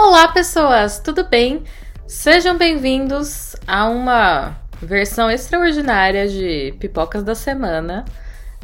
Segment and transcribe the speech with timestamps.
[0.00, 1.64] Olá, pessoas, tudo bem?
[2.06, 8.04] Sejam bem-vindos a uma versão extraordinária de Pipocas da Semana.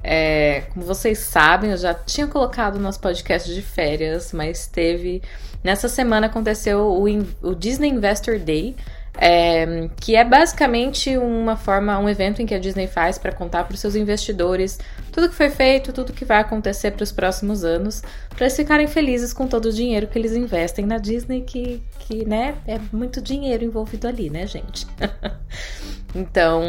[0.01, 5.21] É, como vocês sabem, eu já tinha colocado nosso podcast de férias, mas teve.
[5.63, 7.05] Nessa semana aconteceu o,
[7.43, 8.77] o Disney Investor Day,
[9.17, 13.65] é, que é basicamente uma forma, um evento em que a Disney faz para contar
[13.65, 14.79] para os seus investidores
[15.13, 18.89] tudo que foi feito, tudo que vai acontecer para os próximos anos, para eles ficarem
[18.89, 23.23] felizes com todo o dinheiro que eles investem na Disney, que, que né, é muito
[23.23, 24.87] dinheiro envolvido ali, né, gente?
[26.13, 26.63] então,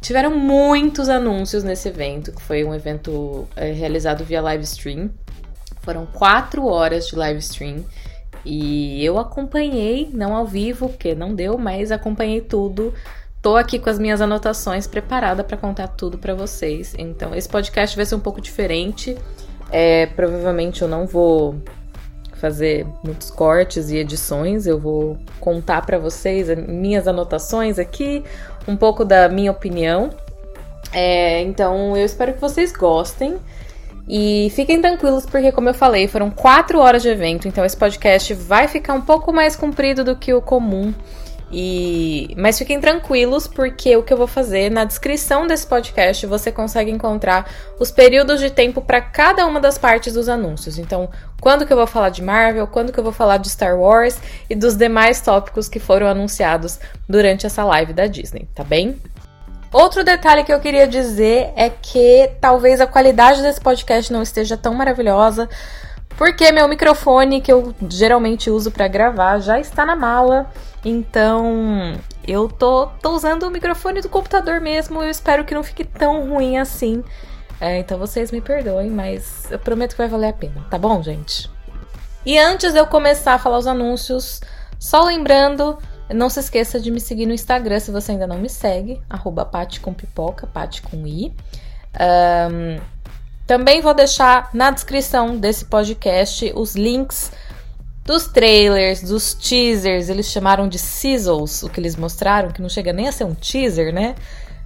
[0.00, 5.10] tiveram muitos anúncios nesse evento, que foi um evento é, realizado via live stream.
[5.82, 7.84] Foram quatro horas de live stream.
[8.46, 12.94] E eu acompanhei, não ao vivo, porque não deu, mas acompanhei tudo.
[13.42, 16.94] Tô aqui com as minhas anotações preparada para contar tudo para vocês.
[16.96, 19.16] Então, esse podcast vai ser um pouco diferente.
[19.70, 21.56] É, provavelmente eu não vou
[22.34, 24.66] fazer muitos cortes e edições.
[24.66, 28.22] Eu vou contar para vocês minhas anotações aqui,
[28.68, 30.10] um pouco da minha opinião.
[30.92, 33.38] É, então, eu espero que vocês gostem.
[34.08, 38.32] E fiquem tranquilos, porque, como eu falei, foram quatro horas de evento, então esse podcast
[38.34, 40.94] vai ficar um pouco mais comprido do que o comum.
[41.50, 46.50] E mas fiquem tranquilos porque o que eu vou fazer na descrição desse podcast você
[46.50, 47.48] consegue encontrar
[47.78, 50.76] os períodos de tempo para cada uma das partes dos anúncios.
[50.76, 51.08] Então,
[51.40, 54.18] quando que eu vou falar de Marvel, quando que eu vou falar de Star Wars
[54.50, 58.96] e dos demais tópicos que foram anunciados durante essa live da Disney, tá bem?
[59.76, 64.56] Outro detalhe que eu queria dizer é que talvez a qualidade desse podcast não esteja
[64.56, 65.50] tão maravilhosa,
[66.16, 70.50] porque meu microfone que eu geralmente uso para gravar já está na mala.
[70.82, 71.92] Então,
[72.26, 75.02] eu tô, tô usando o microfone do computador mesmo.
[75.02, 77.04] Eu espero que não fique tão ruim assim.
[77.60, 81.02] É, então vocês me perdoem, mas eu prometo que vai valer a pena, tá bom,
[81.02, 81.50] gente?
[82.24, 84.40] E antes de eu começar a falar os anúncios,
[84.78, 85.78] só lembrando
[86.12, 89.00] não se esqueça de me seguir no Instagram se você ainda não me segue,
[89.50, 91.32] Pati com pipoca, Pati com i.
[91.98, 92.80] Um,
[93.46, 97.30] também vou deixar na descrição desse podcast os links
[98.04, 102.92] dos trailers, dos teasers, eles chamaram de sizzles, o que eles mostraram, que não chega
[102.92, 104.14] nem a ser um teaser, né?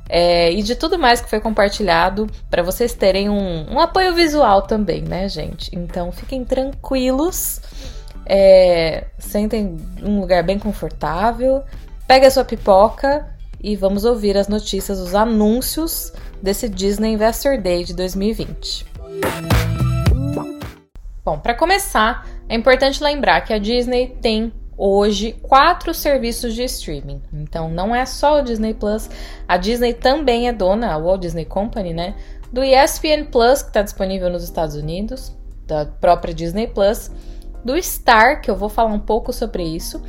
[0.08, 4.62] É, e de tudo mais que foi compartilhado, para vocês terem um, um apoio visual
[4.62, 5.70] também, né, gente?
[5.74, 7.60] Então fiquem tranquilos.
[8.32, 11.64] É, sentem um lugar bem confortável,
[12.06, 13.28] pegue a sua pipoca
[13.60, 18.86] e vamos ouvir as notícias, os anúncios desse Disney Investor Day de 2020.
[21.24, 27.20] Bom, para começar, é importante lembrar que a Disney tem hoje quatro serviços de streaming.
[27.32, 29.10] Então não é só o Disney Plus,
[29.48, 32.14] a Disney também é dona, a Walt Disney Company, né,
[32.52, 35.36] do ESPN Plus que está disponível nos Estados Unidos,
[35.66, 37.10] da própria Disney Plus
[37.64, 40.02] do Star, que eu vou falar um pouco sobre isso,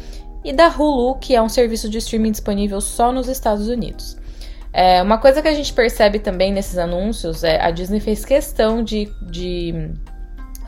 [0.43, 4.17] e da Hulu, que é um serviço de streaming disponível só nos Estados Unidos.
[4.73, 8.81] É, uma coisa que a gente percebe também nesses anúncios é a Disney fez questão
[8.83, 9.91] de, de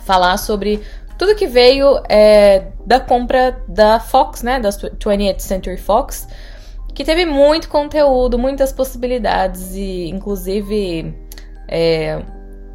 [0.02, 0.82] falar sobre
[1.18, 6.28] tudo que veio é, da compra da Fox, né, da 20th Century Fox,
[6.94, 11.16] que teve muito conteúdo, muitas possibilidades e, inclusive,
[11.68, 12.22] é,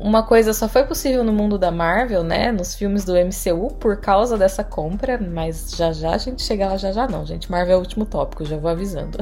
[0.00, 2.53] uma coisa só foi possível no mundo da Marvel, né?
[2.53, 6.76] Nos filmes do MCU, por causa dessa compra, mas já já a gente chega lá,
[6.76, 7.50] já já não, gente.
[7.50, 9.19] Marvel é o último tópico, já vou avisando.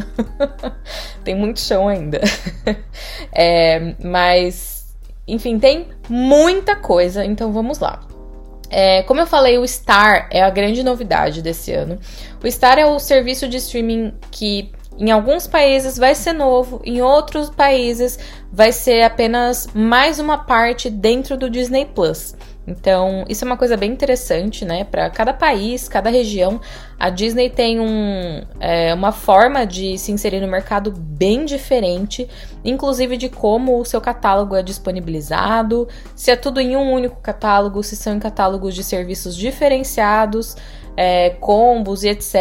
[1.25, 2.21] tem muito chão ainda.
[3.33, 4.95] é, mas,
[5.27, 8.01] enfim, tem muita coisa, então vamos lá.
[8.69, 11.99] É, como eu falei, o Star é a grande novidade desse ano.
[12.43, 17.03] O Star é o serviço de streaming que em alguns países vai ser novo, em
[17.03, 18.19] outros países
[18.53, 22.35] vai ser apenas mais uma parte dentro do Disney Plus.
[22.67, 24.83] Então, isso é uma coisa bem interessante, né?
[24.83, 26.61] Para cada país, cada região,
[26.99, 32.29] a Disney tem um, é, uma forma de se inserir no mercado bem diferente,
[32.65, 35.87] inclusive de como o seu catálogo é disponibilizado,
[36.17, 40.57] se é tudo em um único catálogo, se são em catálogos de serviços diferenciados,
[40.97, 42.35] é, combos e etc.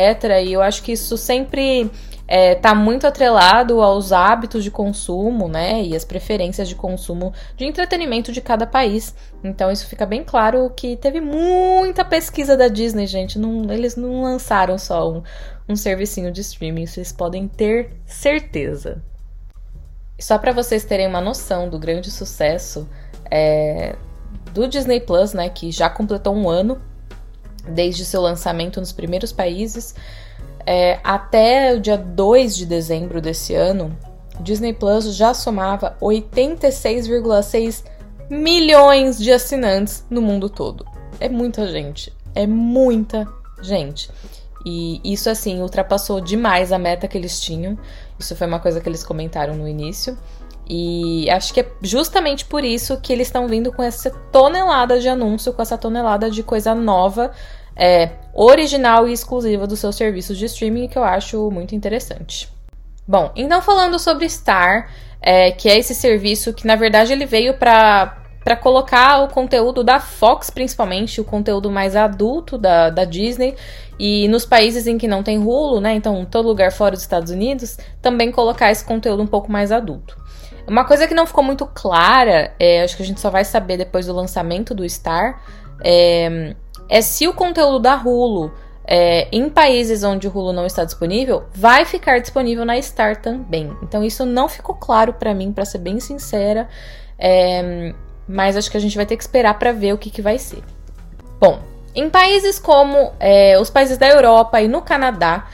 [0.43, 1.91] E eu acho que isso sempre
[2.27, 7.65] é, tá muito atrelado aos hábitos de consumo, né, e as preferências de consumo de
[7.65, 9.13] entretenimento de cada país.
[9.43, 13.37] Então isso fica bem claro que teve muita pesquisa da Disney, gente.
[13.37, 15.23] Não, eles não lançaram só um,
[15.69, 19.03] um servicinho de streaming, vocês podem ter certeza.
[20.19, 22.87] Só para vocês terem uma noção do grande sucesso
[23.29, 23.95] é,
[24.53, 26.81] do Disney Plus, né, que já completou um ano
[27.67, 29.93] desde seu lançamento nos primeiros países.
[30.65, 33.95] É, até o dia 2 de dezembro desse ano,
[34.39, 37.83] Disney Plus já somava 86,6
[38.29, 40.85] milhões de assinantes no mundo todo.
[41.19, 43.27] É muita gente, é muita
[43.61, 44.09] gente.
[44.65, 47.77] E isso, assim, ultrapassou demais a meta que eles tinham.
[48.17, 50.17] Isso foi uma coisa que eles comentaram no início.
[50.67, 55.07] E acho que é justamente por isso que eles estão vindo com essa tonelada de
[55.07, 57.31] anúncio, com essa tonelada de coisa nova,
[57.75, 62.49] é, original e exclusiva dos seus serviços de streaming, que eu acho muito interessante.
[63.07, 64.89] Bom, então falando sobre Star,
[65.21, 69.83] é, que é esse serviço que na verdade ele veio para para colocar o conteúdo
[69.83, 73.55] da Fox, principalmente, o conteúdo mais adulto da, da Disney,
[73.97, 75.95] e nos países em que não tem Hulu, né?
[75.95, 80.15] Então, todo lugar fora dos Estados Unidos, também colocar esse conteúdo um pouco mais adulto.
[80.67, 83.77] Uma coisa que não ficou muito clara, é, acho que a gente só vai saber
[83.77, 85.41] depois do lançamento do Star,
[85.83, 86.55] é,
[86.89, 88.51] é se o conteúdo da Hulu
[88.87, 93.75] é, em países onde o Hulu não está disponível, vai ficar disponível na Star também.
[93.81, 96.69] Então isso não ficou claro para mim, para ser bem sincera,
[97.17, 97.93] é,
[98.27, 100.37] mas acho que a gente vai ter que esperar para ver o que, que vai
[100.37, 100.63] ser.
[101.39, 101.59] Bom,
[101.95, 105.47] em países como é, os países da Europa e no Canadá,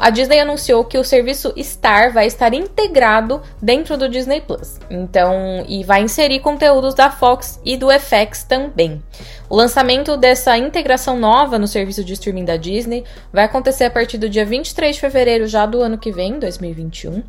[0.00, 4.80] a Disney anunciou que o serviço Star vai estar integrado dentro do Disney Plus.
[4.90, 9.00] Então, e vai inserir conteúdos da Fox e do FX também.
[9.48, 14.18] O lançamento dessa integração nova no serviço de streaming da Disney vai acontecer a partir
[14.18, 17.22] do dia 23 de fevereiro já do ano que vem, 2021.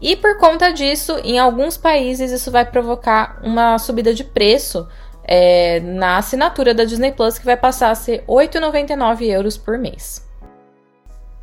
[0.00, 4.86] E por conta disso, em alguns países isso vai provocar uma subida de preço
[5.24, 9.76] é, na assinatura da Disney Plus, que vai passar a ser R$ 8,99 euros por
[9.76, 10.27] mês.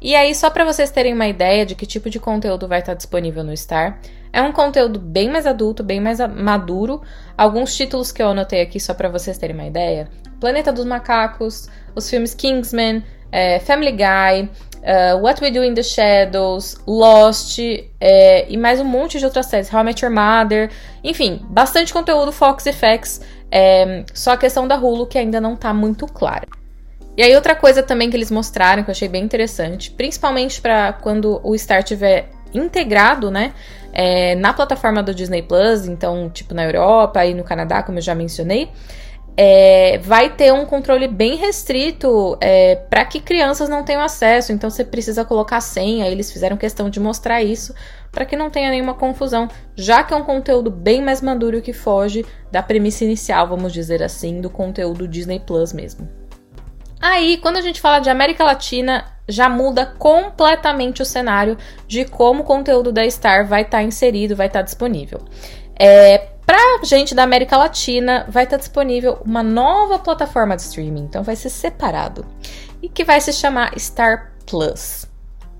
[0.06, 2.94] E aí, só para vocês terem uma ideia de que tipo de conteúdo vai estar
[2.94, 4.00] disponível no Star,
[4.32, 7.02] é um conteúdo bem mais adulto, bem mais maduro.
[7.36, 10.08] Alguns títulos que eu anotei aqui só para vocês terem uma ideia:
[10.40, 15.82] Planeta dos Macacos, os filmes Kingsman, é, Family Guy, uh, What We Do in the
[15.82, 17.58] Shadows, Lost
[18.00, 20.70] é, e mais um monte de outras séries, How I Met Your Mother,
[21.04, 23.22] enfim, bastante conteúdo Fox FX.
[23.52, 26.46] É, só a questão da Hulu que ainda não tá muito clara.
[27.18, 30.94] E aí outra coisa também que eles mostraram que eu achei bem interessante, principalmente para
[30.94, 33.54] quando o Star tiver integrado, né,
[33.94, 38.02] é, na plataforma do Disney Plus, então tipo na Europa e no Canadá, como eu
[38.02, 38.70] já mencionei,
[39.38, 44.54] é, vai ter um controle bem restrito é, para que crianças não tenham acesso.
[44.54, 46.08] Então você precisa colocar senha.
[46.08, 47.74] Eles fizeram questão de mostrar isso
[48.12, 51.74] para que não tenha nenhuma confusão, já que é um conteúdo bem mais maduro que
[51.74, 56.25] foge da premissa inicial, vamos dizer assim, do conteúdo Disney Plus mesmo.
[57.08, 61.56] Aí, quando a gente fala de América Latina, já muda completamente o cenário
[61.88, 65.22] de como o conteúdo da Star vai estar tá inserido, vai estar tá disponível.
[65.78, 71.02] É, Pra gente da América Latina, vai estar tá disponível uma nova plataforma de streaming,
[71.02, 72.26] então vai ser separado.
[72.82, 75.08] E que vai se chamar Star Plus.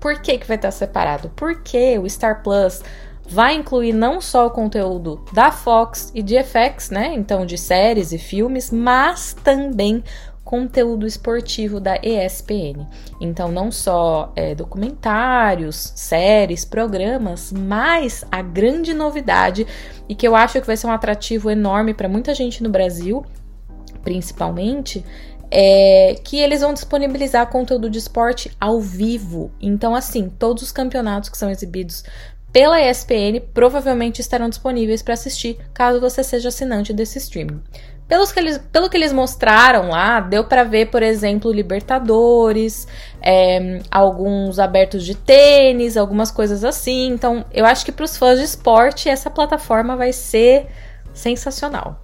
[0.00, 1.30] Por que, que vai estar tá separado?
[1.36, 2.82] Porque o Star Plus
[3.28, 7.12] vai incluir não só o conteúdo da Fox e de FX, né?
[7.14, 10.04] Então, de séries e filmes, mas também
[10.46, 12.86] conteúdo esportivo da ESPN.
[13.20, 19.66] Então, não só é, documentários, séries, programas, mas a grande novidade
[20.08, 23.26] e que eu acho que vai ser um atrativo enorme para muita gente no Brasil,
[24.04, 25.04] principalmente,
[25.50, 29.50] é que eles vão disponibilizar conteúdo de esporte ao vivo.
[29.60, 32.04] Então, assim, todos os campeonatos que são exibidos
[32.52, 37.60] pela ESPN provavelmente estarão disponíveis para assistir caso você seja assinante desse streaming.
[38.08, 42.86] Pelos que eles, pelo que eles mostraram lá, deu para ver, por exemplo, Libertadores,
[43.20, 47.08] é, alguns abertos de tênis, algumas coisas assim.
[47.08, 50.68] Então, eu acho que para os fãs de esporte, essa plataforma vai ser
[51.12, 52.00] sensacional.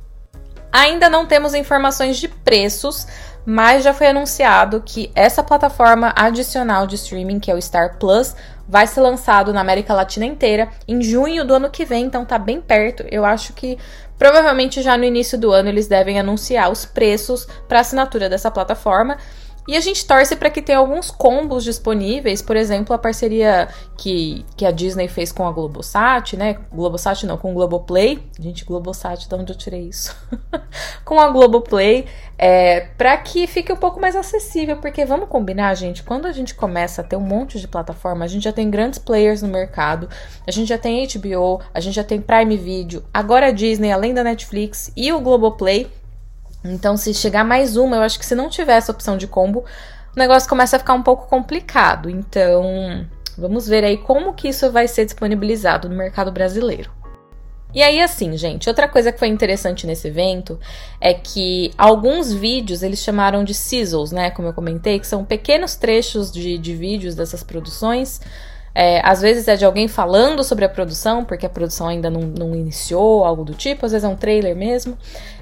[0.73, 3.07] Ainda não temos informações de preços,
[3.45, 8.35] mas já foi anunciado que essa plataforma adicional de streaming, que é o Star Plus,
[8.67, 12.39] vai ser lançado na América Latina inteira em junho do ano que vem, então tá
[12.39, 13.05] bem perto.
[13.11, 13.79] Eu acho que
[14.23, 19.19] provavelmente já no início do ano eles devem anunciar os preços para assinatura dessa plataforma.
[19.67, 24.45] E a gente torce para que tenha alguns combos disponíveis, por exemplo, a parceria que,
[24.57, 26.59] que a Disney fez com a Globosat, né?
[26.73, 28.19] Globosat não, com o Globoplay.
[28.41, 30.17] Gente, Globosat, de onde eu tirei isso?
[31.05, 36.03] com a Globoplay, é, para que fique um pouco mais acessível, porque vamos combinar, gente,
[36.03, 38.99] quando a gente começa a ter um monte de plataforma, a gente já tem grandes
[38.99, 40.09] players no mercado,
[40.47, 44.13] a gente já tem HBO, a gente já tem Prime Video, agora a Disney, além
[44.13, 45.89] da Netflix e o Globoplay
[46.65, 49.65] então, se chegar mais uma, eu acho que se não tiver essa opção de combo,
[50.15, 52.09] o negócio começa a ficar um pouco complicado.
[52.09, 56.91] Então, vamos ver aí como que isso vai ser disponibilizado no mercado brasileiro.
[57.75, 60.61] E aí, assim, gente, outra coisa que foi interessante nesse evento
[61.01, 64.31] é que alguns vídeos eles chamaram de sizzles, né?
[64.31, 68.21] Como eu comentei, que são pequenos trechos de, de vídeos dessas produções.
[68.75, 72.21] É, às vezes é de alguém falando sobre a produção, porque a produção ainda não,
[72.21, 74.97] não iniciou, algo do tipo, às vezes é um trailer mesmo.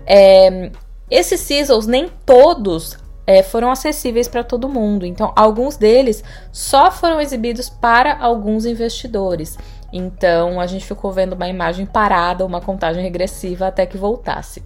[0.06, 0.70] É,
[1.10, 5.04] esses sizzles, nem todos é, foram acessíveis para todo mundo.
[5.04, 9.58] Então, alguns deles só foram exibidos para alguns investidores.
[9.92, 14.62] Então, a gente ficou vendo uma imagem parada, uma contagem regressiva até que voltasse.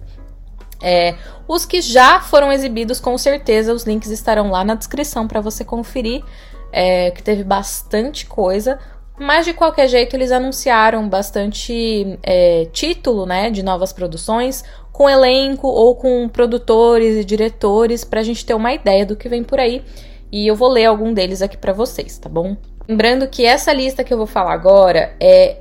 [0.81, 1.15] É,
[1.47, 5.63] os que já foram exibidos, com certeza, os links estarão lá na descrição para você
[5.63, 6.23] conferir,
[6.71, 8.77] é, que teve bastante coisa.
[9.17, 14.63] Mas de qualquer jeito, eles anunciaram bastante é, título né, de novas produções,
[14.95, 19.27] com elenco ou com produtores e diretores, para a gente ter uma ideia do que
[19.27, 19.83] vem por aí.
[20.31, 22.55] E eu vou ler algum deles aqui para vocês, tá bom?
[22.87, 25.57] Lembrando que essa lista que eu vou falar agora é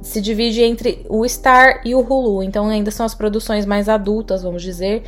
[0.00, 4.44] se divide entre o Star e o Hulu, então ainda são as produções mais adultas,
[4.44, 5.02] vamos dizer,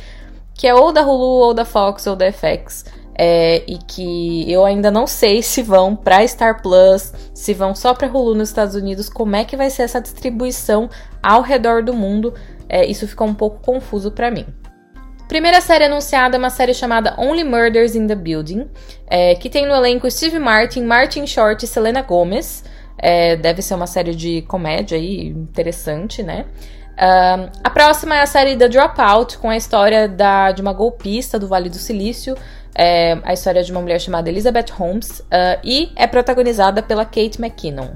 [0.53, 2.83] que é ou da Hulu, ou da Fox, ou da FX.
[3.21, 7.93] É, e que eu ainda não sei se vão para Star Plus, se vão só
[7.93, 10.89] para Hulu nos Estados Unidos, como é que vai ser essa distribuição
[11.23, 12.33] ao redor do mundo.
[12.69, 14.45] É, isso ficou um pouco confuso para mim.
[15.27, 18.67] Primeira série anunciada é uma série chamada Only Murders in the Building,
[19.07, 22.63] é, que tem no elenco Steve Martin, Martin Short e Selena Gomez.
[22.97, 26.45] É, deve ser uma série de comédia aí, interessante, né?
[26.99, 31.39] Uh, a próxima é a série The Dropout, com a história da, de uma golpista
[31.39, 32.35] do Vale do Silício,
[32.75, 37.39] é, a história de uma mulher chamada Elizabeth Holmes, uh, e é protagonizada pela Kate
[37.39, 37.91] McKinnon.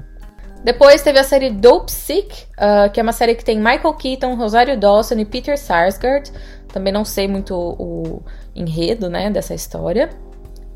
[0.64, 4.34] Depois teve a série Dope Sick, uh, que é uma série que tem Michael Keaton,
[4.34, 6.32] Rosário Dawson e Peter Sarsgaard.
[6.68, 8.22] Também não sei muito o
[8.56, 10.08] enredo né, dessa história.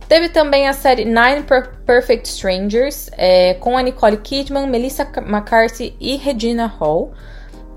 [0.06, 5.96] Teve também a série Nine per Perfect Strangers, é, com a Nicole Kidman, Melissa McCarthy
[5.98, 7.12] e Regina Hall.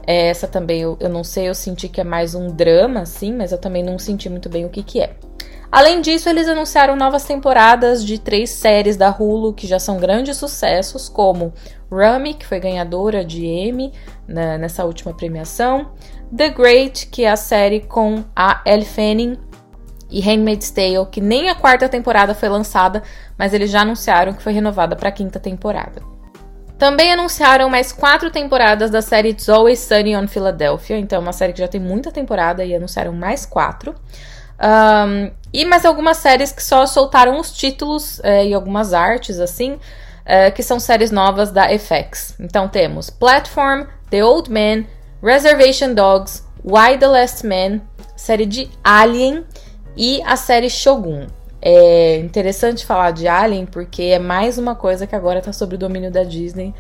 [0.06, 3.34] É, essa também eu, eu não sei, eu senti que é mais um drama, assim,
[3.34, 5.16] mas eu também não senti muito bem o que, que é.
[5.72, 10.36] Além disso, eles anunciaram novas temporadas de três séries da Hulu que já são grandes
[10.36, 11.54] sucessos, como
[11.92, 13.92] Rummy, que foi ganhadora de Emmy
[14.28, 15.92] né, nessa última premiação,
[16.36, 19.38] The Great, que é a série com a Elle Fanning
[20.10, 23.04] e Handmaid's Tale, que nem a quarta temporada foi lançada,
[23.38, 26.02] mas eles já anunciaram que foi renovada para a quinta temporada.
[26.78, 31.34] Também anunciaram mais quatro temporadas da série It's Always Sunny on Philadelphia, então é uma
[31.34, 33.94] série que já tem muita temporada e anunciaram mais quatro.
[34.60, 39.80] Um, e mais algumas séries que só soltaram os títulos é, e algumas artes, assim,
[40.26, 42.36] é, que são séries novas da FX.
[42.40, 44.86] Então temos Platform, The Old Man,
[45.22, 47.82] Reservation Dogs, Why the Last Man,
[48.16, 49.46] série de Alien
[49.96, 51.28] e a série Shogun.
[51.62, 55.78] É interessante falar de Alien porque é mais uma coisa que agora tá sob o
[55.78, 56.74] domínio da Disney.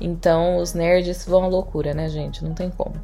[0.00, 2.42] Então os nerds vão à loucura, né, gente?
[2.42, 2.94] Não tem como.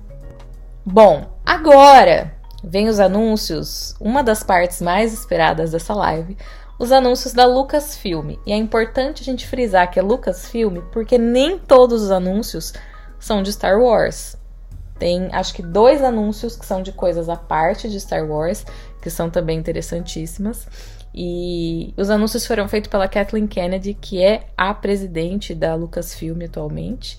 [0.84, 6.36] Bom, agora vem os anúncios, uma das partes mais esperadas dessa live,
[6.80, 8.36] os anúncios da Lucasfilm.
[8.46, 12.72] E é importante a gente frisar que é Lucasfilm porque nem todos os anúncios
[13.18, 14.34] são de Star Wars.
[14.98, 18.64] Tem acho que dois anúncios que são de coisas à parte de Star Wars
[19.02, 20.66] que são também interessantíssimas.
[21.14, 27.18] E os anúncios foram feitos pela Kathleen Kennedy, que é a presidente da Lucasfilm atualmente.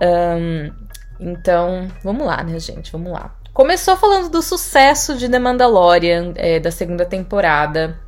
[0.00, 0.72] Um,
[1.20, 2.90] então, vamos lá, né, gente?
[2.92, 3.36] Vamos lá.
[3.52, 7.98] Começou falando do sucesso de The Mandalorian, é, da segunda temporada,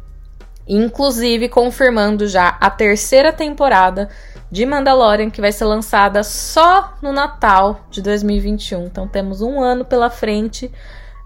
[0.66, 4.08] inclusive confirmando já a terceira temporada
[4.50, 8.84] de Mandalorian, que vai ser lançada só no Natal de 2021.
[8.84, 10.70] Então, temos um ano pela frente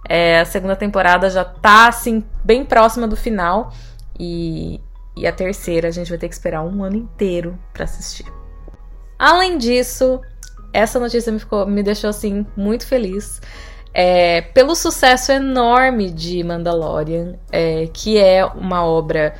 [0.09, 3.73] é, a segunda temporada já tá, assim, bem próxima do final.
[4.19, 4.81] E,
[5.17, 8.27] e a terceira a gente vai ter que esperar um ano inteiro para assistir.
[9.19, 10.21] Além disso,
[10.73, 13.41] essa notícia me, ficou, me deixou, assim, muito feliz.
[13.99, 19.35] É, pelo sucesso enorme de Mandalorian, é, que é uma obra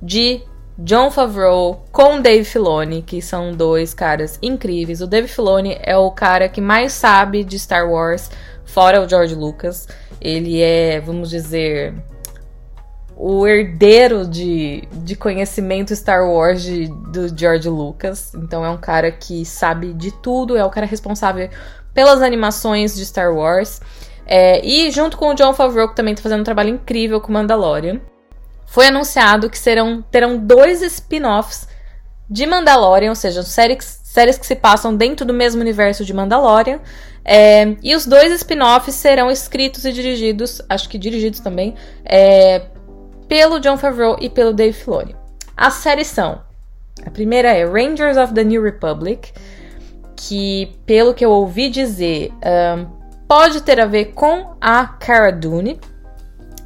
[0.00, 0.42] de
[0.78, 5.00] John Favreau com Dave Filoni, que são dois caras incríveis.
[5.00, 8.30] O Dave Filoni é o cara que mais sabe de Star Wars,
[8.64, 9.88] fora o George Lucas.
[10.20, 11.92] Ele é, vamos dizer,
[13.16, 18.32] o herdeiro de, de conhecimento Star Wars de, do George Lucas.
[18.36, 21.50] Então é um cara que sabe de tudo, é o cara responsável
[21.96, 23.80] pelas animações de Star Wars.
[24.26, 27.32] É, e junto com o John Favreau, que também está fazendo um trabalho incrível com
[27.32, 28.00] Mandalorian,
[28.66, 31.66] foi anunciado que serão, terão dois spin-offs
[32.28, 36.80] de Mandalorian, ou seja, séries, séries que se passam dentro do mesmo universo de Mandalorian,
[37.24, 41.74] é, e os dois spin-offs serão escritos e dirigidos, acho que dirigidos também,
[42.04, 42.66] é,
[43.28, 45.16] pelo John Favreau e pelo Dave Filoni.
[45.56, 46.42] As séries são:
[47.04, 49.32] a primeira é Rangers of the New Republic,
[50.16, 52.86] que, pelo que eu ouvi dizer, um,
[53.28, 55.78] pode ter a ver com a Cara Dune,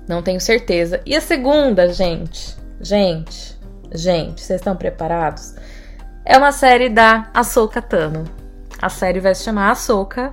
[0.08, 1.00] não tenho certeza.
[1.04, 3.58] E a segunda, gente, gente,
[3.92, 5.54] gente, vocês estão preparados?
[6.24, 8.24] É uma série da Ahsoka Tano.
[8.80, 10.32] A série vai se chamar Ahsoka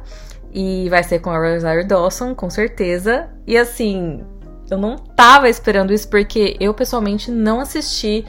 [0.54, 3.30] e vai ser com a Rosario Dawson, com certeza.
[3.46, 4.24] E assim,
[4.70, 8.26] Eu não tava esperando isso porque eu pessoalmente não assisti.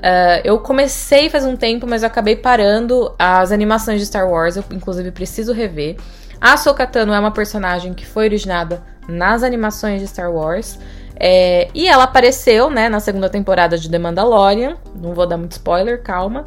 [0.00, 4.56] Uh, eu comecei faz um tempo, mas eu acabei parando as animações de Star Wars.
[4.56, 5.96] Eu, inclusive, preciso rever.
[6.40, 10.78] A Sokatano é uma personagem que foi originada nas animações de Star Wars.
[11.14, 14.78] É, e ela apareceu, né, na segunda temporada de The Mandalorian.
[14.94, 16.46] Não vou dar muito spoiler, calma.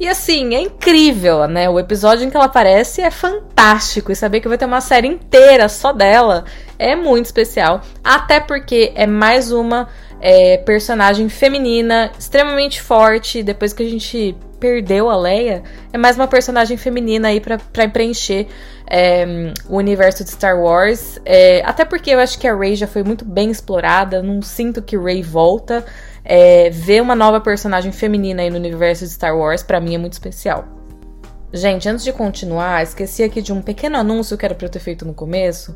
[0.00, 1.68] E assim, é incrível, né?
[1.68, 4.12] O episódio em que ela aparece é fantástico.
[4.12, 6.44] E saber que vai ter uma série inteira só dela
[6.78, 7.80] é muito especial.
[8.02, 9.88] Até porque é mais uma
[10.20, 13.42] é, personagem feminina, extremamente forte.
[13.42, 17.58] Depois que a gente perdeu a Leia, é mais uma personagem feminina aí pra
[17.88, 18.48] preencher
[18.86, 19.24] é,
[19.68, 21.20] o universo de Star Wars.
[21.24, 24.82] É, até porque eu acho que a Rey já foi muito bem explorada, não sinto
[24.82, 25.84] que Rey volta.
[26.24, 29.98] É, ver uma nova personagem feminina aí no universo de Star Wars, para mim é
[29.98, 30.66] muito especial.
[31.50, 34.80] Gente, antes de continuar, esqueci aqui de um pequeno anúncio que era pra eu ter
[34.80, 35.74] feito no começo,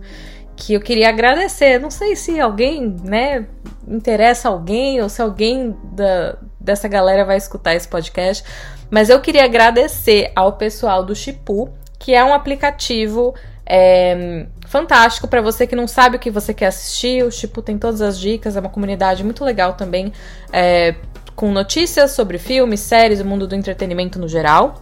[0.64, 1.80] que eu queria agradecer.
[1.80, 3.46] Não sei se alguém, né,
[3.86, 8.44] interessa alguém ou se alguém da, dessa galera vai escutar esse podcast,
[8.88, 13.34] mas eu queria agradecer ao pessoal do Chipu, que é um aplicativo
[13.66, 17.24] é, fantástico para você que não sabe o que você quer assistir.
[17.24, 20.12] O Chipu tem todas as dicas, é uma comunidade muito legal também,
[20.52, 20.94] é,
[21.34, 24.80] com notícias sobre filmes, séries, o mundo do entretenimento no geral.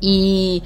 [0.00, 0.62] E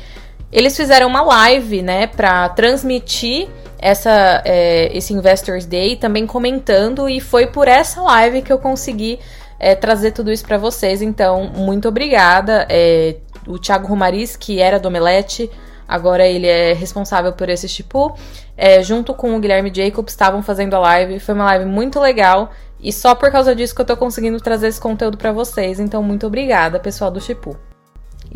[0.53, 3.49] eles fizeram uma live, né, para transmitir
[3.79, 9.19] essa, é, esse Investors Day, também comentando, e foi por essa live que eu consegui
[9.59, 11.03] é, trazer tudo isso para vocês.
[11.03, 12.67] Então, muito obrigada.
[12.71, 15.51] É, o Thiago Romariz, que era do Omelete,
[15.87, 18.17] agora ele é responsável por esse tipo.
[18.57, 21.21] É, junto com o Guilherme Jacobs, estavam fazendo a live.
[21.21, 22.51] Foi uma live muito legal.
[22.81, 25.81] E só por causa disso que eu tô conseguindo trazer esse conteúdo para vocês.
[25.81, 27.57] Então, muito obrigada, pessoal do Chipu.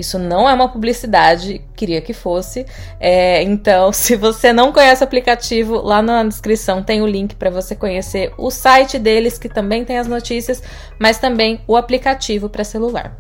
[0.01, 2.67] Isso não é uma publicidade, queria que fosse.
[2.99, 7.51] É, então, se você não conhece o aplicativo, lá na descrição tem o link para
[7.51, 10.63] você conhecer o site deles, que também tem as notícias,
[10.99, 13.17] mas também o aplicativo para celular.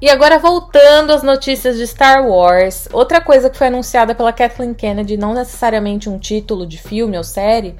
[0.00, 4.74] E agora voltando às notícias de Star Wars, outra coisa que foi anunciada pela Kathleen
[4.74, 7.74] Kennedy, não necessariamente um título de filme ou série,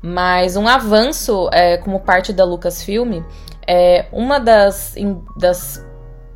[0.00, 3.22] mas um avanço é, como parte da Lucasfilm,
[3.66, 4.94] é uma das,
[5.36, 5.84] das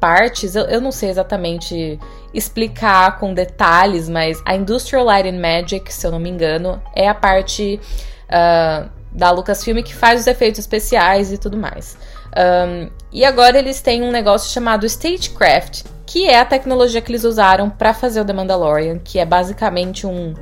[0.04, 1.98] partes, eu, eu não sei exatamente
[2.34, 7.08] explicar com detalhes, mas a Industrial Light and Magic, se eu não me engano, é
[7.08, 7.80] a parte
[8.28, 11.96] uh, da Lucasfilm que faz os efeitos especiais e tudo mais.
[12.36, 17.24] Um, e agora eles têm um negócio chamado Stagecraft, que é a tecnologia que eles
[17.24, 20.34] usaram para fazer o The Mandalorian, que é basicamente um,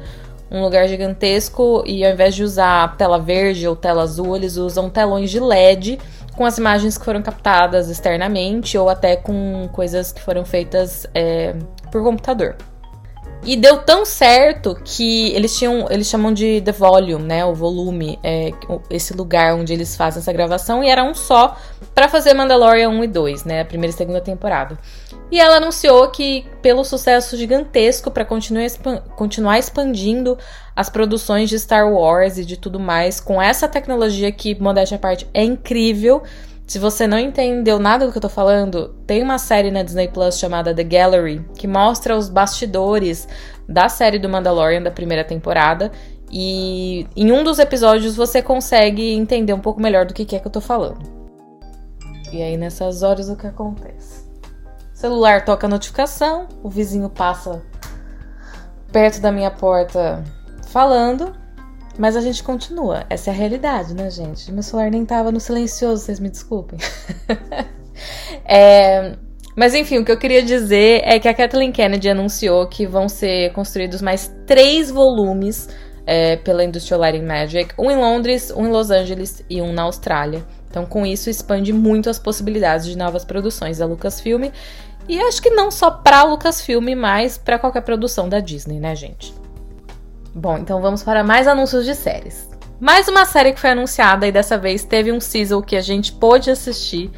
[0.51, 4.90] um lugar gigantesco e ao invés de usar tela verde ou tela azul, eles usam
[4.90, 6.01] telões de LED
[6.35, 11.55] com as imagens que foram captadas externamente ou até com coisas que foram feitas é,
[11.90, 12.57] por computador.
[13.44, 18.16] E deu tão certo que eles tinham, eles chamam de the volume, né, o volume,
[18.22, 18.52] é,
[18.88, 20.83] esse lugar onde eles fazem essa gravação.
[20.85, 21.57] E era um só
[21.92, 24.78] para fazer Mandalorian 1 e 2, né, a primeira e segunda temporada.
[25.28, 28.68] E ela anunciou que pelo sucesso gigantesco para continuar,
[29.16, 30.38] continuar expandindo
[30.76, 35.00] as produções de Star Wars e de tudo mais com essa tecnologia que modéstia à
[35.00, 36.22] parte é incrível
[36.72, 40.08] se você não entendeu nada do que eu tô falando, tem uma série na Disney
[40.08, 43.28] Plus chamada The Gallery, que mostra os bastidores
[43.68, 45.92] da série do Mandalorian da primeira temporada.
[46.30, 50.46] E em um dos episódios você consegue entender um pouco melhor do que é que
[50.46, 51.02] eu tô falando.
[52.32, 54.26] E aí nessas horas o que acontece?
[54.94, 57.62] O celular toca a notificação, o vizinho passa
[58.90, 60.24] perto da minha porta
[60.68, 61.37] falando,
[61.98, 63.05] mas a gente continua.
[63.09, 64.50] Essa é a realidade, né, gente?
[64.50, 66.78] Meu celular nem tava no silencioso, vocês me desculpem.
[68.44, 69.16] é,
[69.55, 73.09] mas enfim, o que eu queria dizer é que a Kathleen Kennedy anunciou que vão
[73.09, 75.68] ser construídos mais três volumes
[76.07, 79.83] é, pela Industrial Lighting Magic: um em Londres, um em Los Angeles e um na
[79.83, 80.44] Austrália.
[80.70, 84.50] Então, com isso, expande muito as possibilidades de novas produções da Lucasfilm.
[85.07, 89.35] E acho que não só pra Lucasfilm, mas para qualquer produção da Disney, né, gente?
[90.35, 92.49] Bom, então vamos para mais anúncios de séries.
[92.81, 96.12] Mais uma série que foi anunciada e dessa vez teve um season que a gente
[96.12, 97.11] pôde assistir.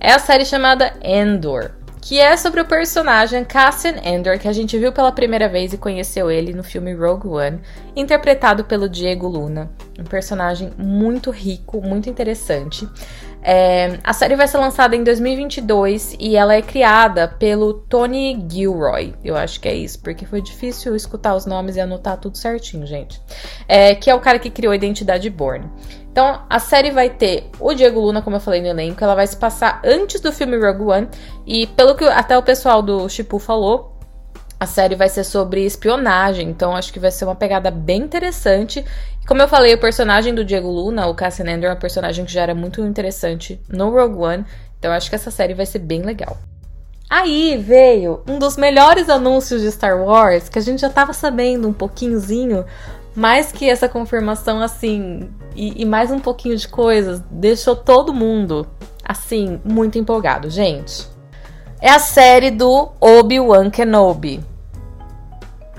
[0.00, 1.70] É a série chamada Endor,
[2.02, 5.78] que é sobre o personagem Cassian Endor, que a gente viu pela primeira vez e
[5.78, 7.60] conheceu ele no filme Rogue One,
[7.94, 9.70] interpretado pelo Diego Luna.
[9.98, 12.88] Um personagem muito rico, muito interessante.
[13.42, 19.14] É, a série vai ser lançada em 2022 e ela é criada pelo Tony Gilroy.
[19.24, 22.86] Eu acho que é isso, porque foi difícil escutar os nomes e anotar tudo certinho,
[22.86, 23.20] gente.
[23.66, 25.70] É, que é o cara que criou a Identidade Born.
[26.12, 29.26] Então, a série vai ter o Diego Luna, como eu falei no elenco, ela vai
[29.26, 31.08] se passar antes do filme Rogue One.
[31.46, 33.96] E pelo que até o pessoal do Chipu falou,
[34.58, 38.84] a série vai ser sobre espionagem, então acho que vai ser uma pegada bem interessante
[39.30, 42.32] Como eu falei, o personagem do Diego Luna, o Cassian Andor, é um personagem que
[42.32, 44.44] já era muito interessante no Rogue One.
[44.76, 46.36] Então acho que essa série vai ser bem legal.
[47.08, 51.68] Aí veio um dos melhores anúncios de Star Wars, que a gente já tava sabendo
[51.68, 52.64] um pouquinhozinho,
[53.14, 58.66] mais que essa confirmação assim, e, e mais um pouquinho de coisas, deixou todo mundo,
[59.04, 60.50] assim, muito empolgado.
[60.50, 61.06] Gente,
[61.80, 64.40] é a série do Obi-Wan Kenobi.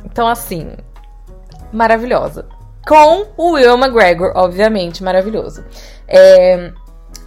[0.06, 0.72] Então, assim,
[1.74, 2.61] maravilhosa.
[2.88, 5.64] Com o Will McGregor, obviamente, maravilhoso.
[6.08, 6.72] É,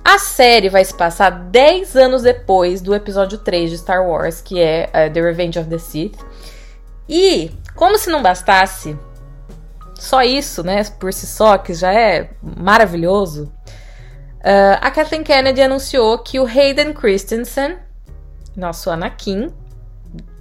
[0.05, 4.61] a série vai se passar 10 anos depois do episódio 3 de Star Wars, que
[4.61, 6.19] é uh, The Revenge of the Sith.
[7.09, 8.99] E, como se não bastasse,
[9.95, 13.45] só isso, né, por si só, que já é maravilhoso,
[14.40, 17.79] uh, a Kathleen Kennedy anunciou que o Hayden Christensen,
[18.55, 19.53] nosso Anakin,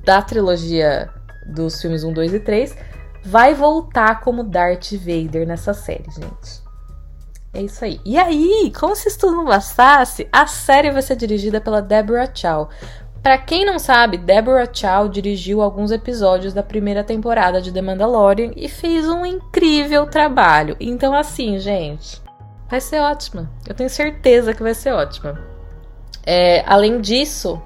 [0.04, 1.10] da trilogia
[1.48, 2.76] dos filmes 1, 2 e 3,
[3.24, 6.64] vai voltar como Darth Vader nessa série, gente.
[7.54, 8.02] É isso aí.
[8.04, 12.30] E aí, como se isso tudo não bastasse, a série vai ser dirigida pela Deborah
[12.34, 12.68] Chow.
[13.22, 18.52] Para quem não sabe, Deborah Chow dirigiu alguns episódios da primeira temporada de The Mandalorian
[18.56, 20.76] e fez um incrível trabalho.
[20.80, 22.22] Então, assim, gente,
[22.70, 23.50] vai ser ótima.
[23.68, 25.40] Eu tenho certeza que vai ser ótima.
[26.26, 27.62] É, além disso,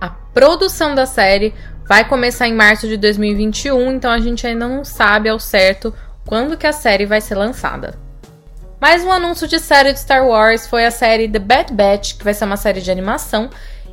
[0.00, 1.54] a produção da série
[1.86, 5.94] vai começar em março de 2021, então a gente ainda não sabe ao certo
[6.26, 7.98] quando que a série vai ser lançada.
[8.80, 12.24] Mais um anúncio de série de Star Wars foi a série The Bad Batch, que
[12.24, 13.48] vai ser uma série de animação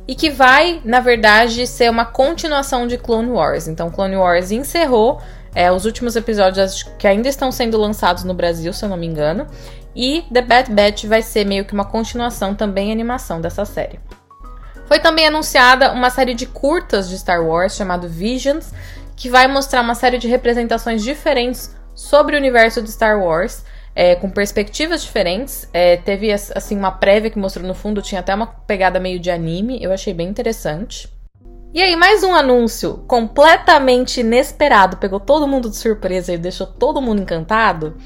[0.08, 3.68] e que vai, na verdade, ser uma continuação de Clone Wars.
[3.68, 5.20] Então, Clone Wars encerrou
[5.54, 9.06] é, os últimos episódios que ainda estão sendo lançados no Brasil, se eu não me
[9.06, 9.46] engano.
[9.94, 14.00] E The Bad Batch vai ser meio que uma continuação também animação dessa série.
[14.90, 18.72] Foi também anunciada uma série de curtas de Star Wars chamado Visions,
[19.14, 24.16] que vai mostrar uma série de representações diferentes sobre o universo de Star Wars é,
[24.16, 25.68] com perspectivas diferentes.
[25.72, 29.30] É, teve assim uma prévia que mostrou no fundo, tinha até uma pegada meio de
[29.30, 31.08] anime, eu achei bem interessante.
[31.72, 37.00] E aí, mais um anúncio completamente inesperado, pegou todo mundo de surpresa e deixou todo
[37.00, 37.96] mundo encantado.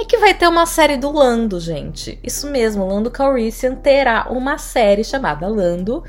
[0.00, 2.18] É que vai ter uma série do Lando, gente.
[2.24, 6.02] Isso mesmo, Lando Calrissian terá uma série chamada Lando.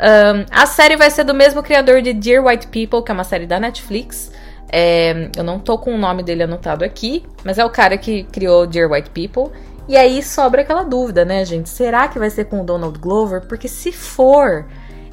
[0.00, 3.22] Um, a série vai ser do mesmo criador de Dear White People, que é uma
[3.22, 4.32] série da Netflix.
[4.72, 8.24] É, eu não tô com o nome dele anotado aqui, mas é o cara que
[8.24, 9.52] criou Dear White People.
[9.86, 11.68] E aí sobra aquela dúvida, né, gente?
[11.68, 13.42] Será que vai ser com o Donald Glover?
[13.46, 14.66] Porque se for,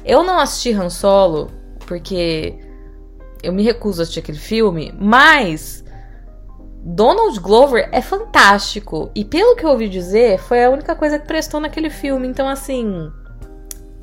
[0.06, 1.50] eu não assisti Han Solo,
[1.86, 2.58] porque
[3.42, 5.81] eu me recuso a assistir aquele filme, mas
[6.84, 9.10] Donald Glover é fantástico.
[9.14, 12.26] E pelo que eu ouvi dizer, foi a única coisa que prestou naquele filme.
[12.26, 13.10] Então, assim.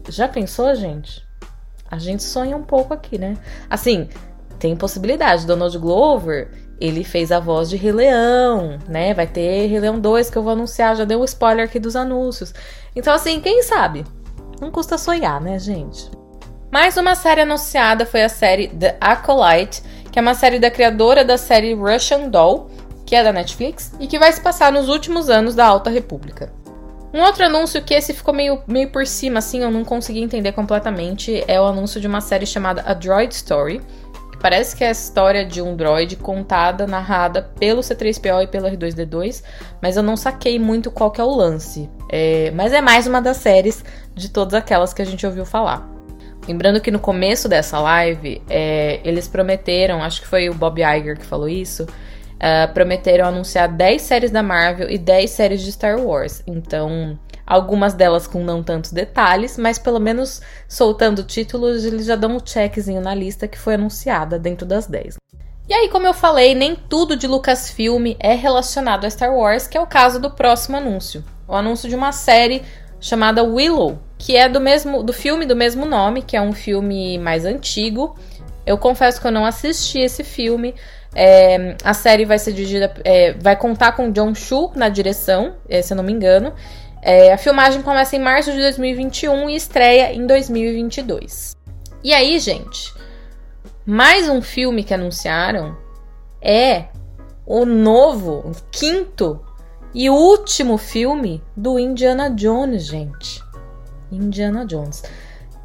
[0.08, 1.28] Já pensou, gente?
[1.92, 3.38] A gente sonha um pouco aqui, né?
[3.70, 4.08] Assim,
[4.58, 5.46] tem possibilidade.
[5.46, 9.14] Donald Glover, ele fez a voz de Rei Leão, né?
[9.14, 11.96] Vai ter Rei Leão 2 que eu vou anunciar, já deu um spoiler aqui dos
[11.96, 12.54] anúncios.
[12.96, 14.06] Então, assim, quem sabe?
[14.62, 16.10] Não custa sonhar, né, gente?
[16.72, 21.24] Mais uma série anunciada foi a série The Acolyte, que é uma série da criadora
[21.24, 22.70] da série Russian Doll,
[23.06, 26.52] que é da Netflix, e que vai se passar nos últimos anos da Alta República.
[27.14, 30.52] Um outro anúncio que esse ficou meio, meio por cima, assim, eu não consegui entender
[30.52, 33.82] completamente, é o anúncio de uma série chamada A Droid Story,
[34.40, 39.44] Parece que é a história de um droid contada, narrada pelo C3PO e pelo R2D2,
[39.82, 41.90] mas eu não saquei muito qual que é o lance.
[42.10, 43.84] É, mas é mais uma das séries
[44.16, 45.99] de todas aquelas que a gente ouviu falar.
[46.50, 51.16] Lembrando que no começo dessa live, é, eles prometeram, acho que foi o Bob Iger
[51.16, 56.00] que falou isso, uh, prometeram anunciar 10 séries da Marvel e 10 séries de Star
[56.00, 56.42] Wars.
[56.48, 62.38] Então, algumas delas com não tantos detalhes, mas pelo menos soltando títulos, eles já dão
[62.38, 65.18] um checkzinho na lista que foi anunciada dentro das 10.
[65.68, 69.78] E aí, como eu falei, nem tudo de Lucasfilm é relacionado a Star Wars, que
[69.78, 71.24] é o caso do próximo anúncio.
[71.48, 72.64] O anúncio de uma série
[73.00, 77.18] chamada Willow, que é do mesmo do filme do mesmo nome, que é um filme
[77.18, 78.16] mais antigo.
[78.66, 80.76] Eu confesso que eu não assisti esse filme.
[81.16, 85.82] É, a série vai ser dirigida, é, vai contar com John Chu na direção, é,
[85.82, 86.54] se eu não me engano,
[87.02, 91.56] é, a filmagem começa em março de 2021 e estreia em 2022.
[92.04, 92.94] E aí, gente,
[93.86, 95.76] mais um filme que anunciaram
[96.42, 96.86] é
[97.46, 99.44] o novo, o quinto
[99.94, 103.44] e último filme do Indiana Jones, gente.
[104.12, 105.04] Indiana Jones.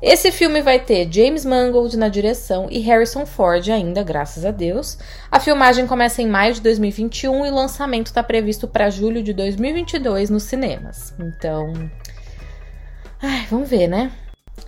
[0.01, 4.99] Esse filme vai ter James Mangold na direção e Harrison Ford ainda, graças a Deus.
[5.31, 9.33] A filmagem começa em maio de 2021 e o lançamento está previsto para julho de
[9.33, 11.15] 2022 nos cinemas.
[11.19, 11.73] Então,
[13.23, 14.13] ai, vamos ver, né?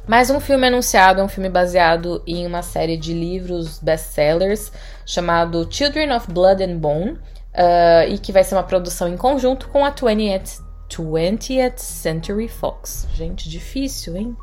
[0.08, 4.72] Mais um filme anunciado, é um filme baseado em uma série de livros best-sellers
[5.04, 7.18] chamado Children of Blood and Bone.
[7.56, 13.08] Uh, e que vai ser uma produção em conjunto com a 20th, 20th Century Fox.
[13.14, 14.36] Gente, difícil, hein?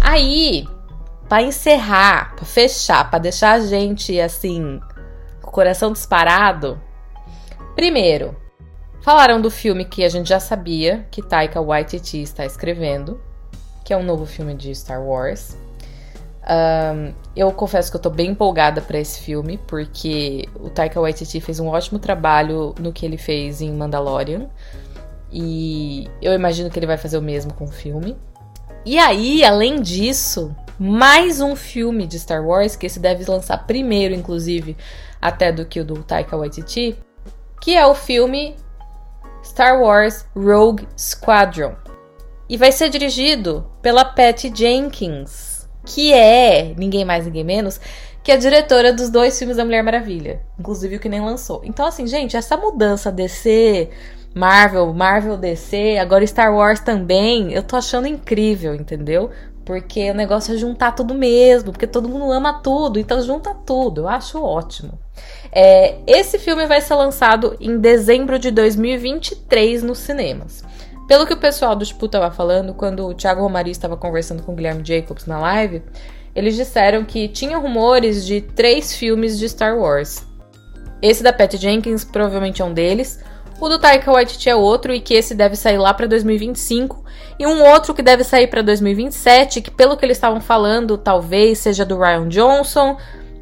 [0.00, 0.66] Aí,
[1.28, 4.80] para encerrar, para fechar, para deixar a gente assim,
[5.42, 6.80] com o coração disparado,
[7.74, 8.36] primeiro,
[9.02, 13.20] falaram do filme que a gente já sabia que Taika Waititi está escrevendo,
[13.84, 15.56] que é um novo filme de Star Wars.
[16.46, 21.40] Um, eu confesso que eu tô bem empolgada para esse filme, porque o Taika Waititi
[21.40, 24.48] fez um ótimo trabalho no que ele fez em Mandalorian.
[25.30, 28.16] E eu imagino que ele vai fazer o mesmo com o filme.
[28.84, 34.14] E aí, além disso, mais um filme de Star Wars, que esse deve lançar primeiro,
[34.14, 34.76] inclusive,
[35.20, 36.96] até do que o do Taika Waititi,
[37.60, 38.56] que é o filme
[39.44, 41.74] Star Wars Rogue Squadron.
[42.48, 45.47] E vai ser dirigido pela Patty Jenkins
[45.84, 47.80] que é ninguém mais, ninguém menos,
[48.22, 51.62] que a diretora dos dois filmes da Mulher Maravilha, inclusive o que nem lançou.
[51.64, 53.88] Então, assim, gente, essa mudança DC,
[54.34, 59.30] Marvel, Marvel DC, agora Star Wars também, eu tô achando incrível, entendeu?
[59.64, 64.02] Porque o negócio é juntar tudo mesmo, porque todo mundo ama tudo, então junta tudo,
[64.02, 64.98] eu acho ótimo.
[65.50, 70.62] É, esse filme vai ser lançado em dezembro de 2023 nos cinemas.
[71.08, 74.52] Pelo que o pessoal do Tipo tava falando, quando o Thiago Romari estava conversando com
[74.52, 75.82] o Guilherme Jacobs na live,
[76.34, 80.26] eles disseram que tinha rumores de três filmes de Star Wars.
[81.00, 83.24] Esse da Patty Jenkins provavelmente é um deles.
[83.58, 87.02] O do Taika Waititi é outro e que esse deve sair lá para 2025
[87.38, 91.58] e um outro que deve sair para 2027, que pelo que eles estavam falando, talvez
[91.58, 92.98] seja do Ryan Johnson,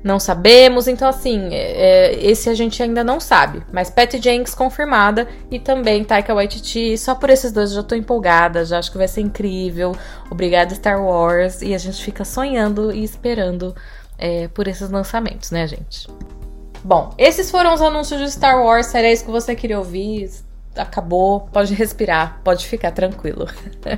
[0.07, 0.87] não sabemos.
[0.87, 3.63] Então, assim, é, é, esse a gente ainda não sabe.
[3.73, 6.97] Mas Patty Jenks confirmada e também Taika Waititi.
[6.97, 9.97] Só por esses dois eu já tô empolgada, já acho que vai ser incrível.
[10.31, 11.61] Obrigada, Star Wars.
[11.61, 13.75] E a gente fica sonhando e esperando
[14.17, 16.09] é, por esses lançamentos, né, gente?
[16.85, 18.95] Bom, esses foram os anúncios de Star Wars.
[18.95, 20.31] Era isso que você queria ouvir?
[20.77, 23.49] acabou, pode respirar, pode ficar tranquilo.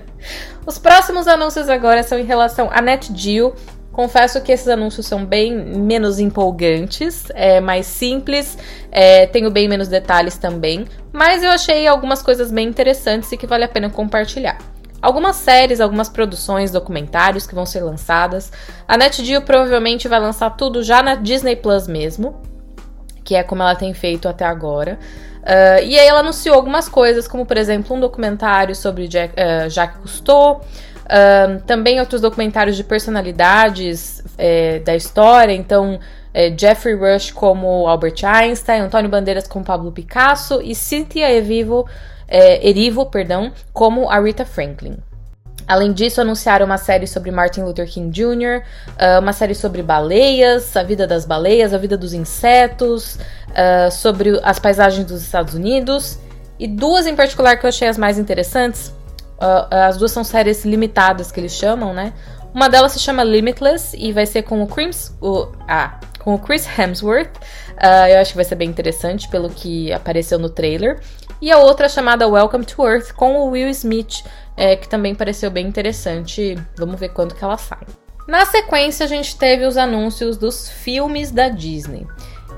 [0.64, 3.52] Os próximos anúncios agora são em relação a NetGeo,
[3.98, 8.56] Confesso que esses anúncios são bem menos empolgantes, é mais simples,
[8.92, 13.44] é, tenho bem menos detalhes também, mas eu achei algumas coisas bem interessantes e que
[13.44, 14.56] vale a pena compartilhar.
[15.02, 18.52] Algumas séries, algumas produções, documentários que vão ser lançadas.
[18.86, 22.40] A NetGeo provavelmente vai lançar tudo já na Disney Plus mesmo,
[23.24, 24.96] que é como ela tem feito até agora.
[25.38, 29.68] Uh, e aí ela anunciou algumas coisas, como por exemplo um documentário sobre Jack, uh,
[29.70, 30.60] Jacques Cousteau,
[31.08, 35.98] um, também outros documentários de personalidades é, da história, então
[36.34, 41.88] é, Jeffrey Rush como Albert Einstein, Antônio Bandeiras como Pablo Picasso e Cynthia Erivo,
[42.26, 44.98] é, Erivo perdão, como a Rita Franklin.
[45.66, 50.74] Além disso, anunciaram uma série sobre Martin Luther King Jr., uh, uma série sobre baleias,
[50.74, 53.16] a vida das baleias, a vida dos insetos,
[53.50, 56.18] uh, sobre as paisagens dos Estados Unidos,
[56.58, 58.94] e duas em particular que eu achei as mais interessantes
[59.40, 62.12] as duas são séries limitadas que eles chamam, né?
[62.52, 66.38] Uma delas se chama Limitless e vai ser com o Chris, o, ah, com o
[66.38, 67.36] Chris Hemsworth.
[67.76, 71.00] Uh, eu acho que vai ser bem interessante pelo que apareceu no trailer.
[71.40, 74.24] E a outra chamada Welcome to Earth com o Will Smith,
[74.56, 76.58] é, que também pareceu bem interessante.
[76.76, 77.86] Vamos ver quando que ela sai.
[78.26, 82.06] Na sequência, a gente teve os anúncios dos filmes da Disney.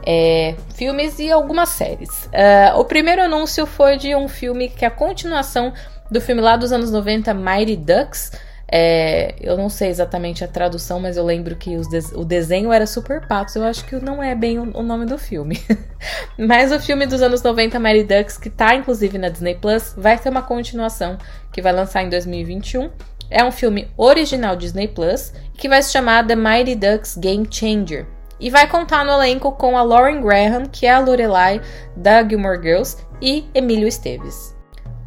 [0.06, 2.24] É, filmes e algumas séries.
[2.26, 5.74] Uh, o primeiro anúncio foi de um filme que é a continuação
[6.10, 8.32] do filme lá dos anos 90, Mighty Ducks.
[8.72, 12.86] É, eu não sei exatamente a tradução, mas eu lembro que de o desenho era
[12.86, 13.56] Super Patos.
[13.56, 15.60] Eu acho que não é bem o, o nome do filme.
[16.38, 20.16] mas o filme dos anos 90, Mighty Ducks, que tá inclusive na Disney Plus, vai
[20.16, 21.18] ter uma continuação
[21.52, 22.90] que vai lançar em 2021.
[23.28, 28.06] É um filme original Disney Plus que vai se chamar The Mighty Ducks Game Changer.
[28.38, 31.60] E vai contar no elenco com a Lauren Graham, que é a Lorelai
[31.94, 34.59] da Gilmore Girls, e Emílio Esteves.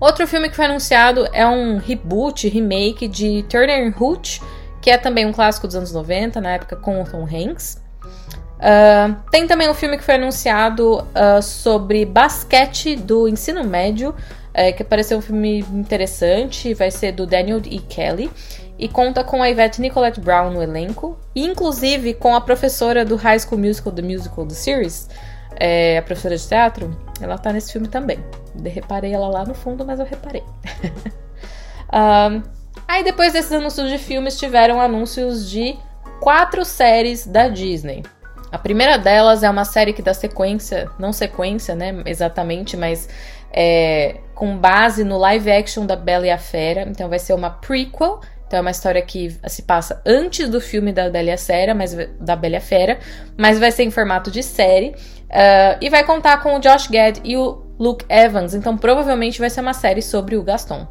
[0.03, 4.41] Outro filme que foi anunciado é um reboot, remake de Turner Hooch,
[4.81, 7.81] que é também um clássico dos anos 90, na época com o Tom Hanks.
[8.03, 14.75] Uh, tem também um filme que foi anunciado uh, sobre basquete do ensino médio, uh,
[14.75, 17.79] que pareceu um filme interessante, vai ser do Daniel E.
[17.79, 18.29] Kelly,
[18.77, 23.15] e conta com a Yvette Nicolette Brown no elenco, e inclusive com a professora do
[23.15, 25.07] High School Musical, The Musical, The Series,
[25.59, 28.19] é, a professora de teatro, ela tá nesse filme também.
[28.55, 30.43] De reparei ela lá no fundo, mas eu reparei.
[31.93, 32.43] um,
[32.87, 35.77] aí depois desses anúncios de filmes, tiveram anúncios de
[36.19, 38.03] quatro séries da Disney.
[38.51, 43.09] A primeira delas é uma série que dá sequência, não sequência, né, exatamente, mas
[43.51, 46.83] é, com base no live action da Bela e a Fera.
[46.87, 50.91] Então vai ser uma prequel Então é uma história que se passa antes do filme
[50.91, 52.99] da Bela Fera, mas da Bela Fera,
[53.37, 54.95] mas vai ser em formato de série
[55.33, 58.53] uh, e vai contar com o Josh Gad e o Luke Evans.
[58.53, 60.87] Então provavelmente vai ser uma série sobre o Gaston.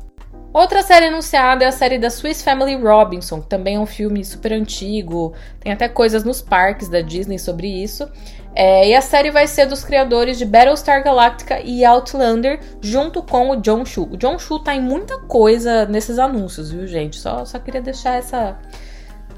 [0.53, 4.23] Outra série anunciada é a série da Swiss Family Robinson, que também é um filme
[4.23, 8.07] super antigo, tem até coisas nos parques da Disney sobre isso.
[8.55, 13.49] É, e a série vai ser dos criadores de Battlestar Galactica e Outlander, junto com
[13.49, 14.11] o John Chu.
[14.13, 17.17] O John Chu tá em muita coisa nesses anúncios, viu, gente?
[17.17, 18.59] Só, só queria deixar essa,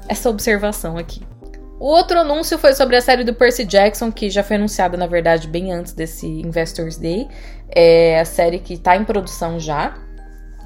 [0.09, 1.21] essa observação aqui.
[1.79, 5.07] O outro anúncio foi sobre a série do Percy Jackson, que já foi anunciada, na
[5.07, 7.27] verdade, bem antes desse Investors Day.
[7.69, 9.97] É a série que está em produção já.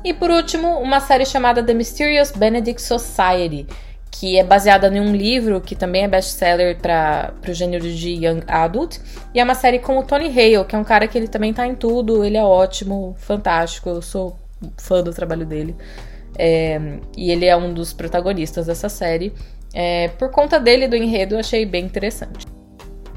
[0.04, 3.68] E por último, uma série chamada The Mysterious Benedict Society,
[4.12, 8.44] que é baseada em um livro que também é best-seller para o gênero de Young
[8.48, 9.00] Adult.
[9.34, 11.54] E é uma série com o Tony Hale, que é um cara que ele também
[11.54, 14.38] tá em tudo, ele é ótimo, fantástico, eu sou
[14.78, 15.76] fã do trabalho dele.
[16.38, 16.80] É,
[17.18, 19.34] e ele é um dos protagonistas dessa série.
[19.74, 22.48] É, por conta dele do enredo, achei bem interessante.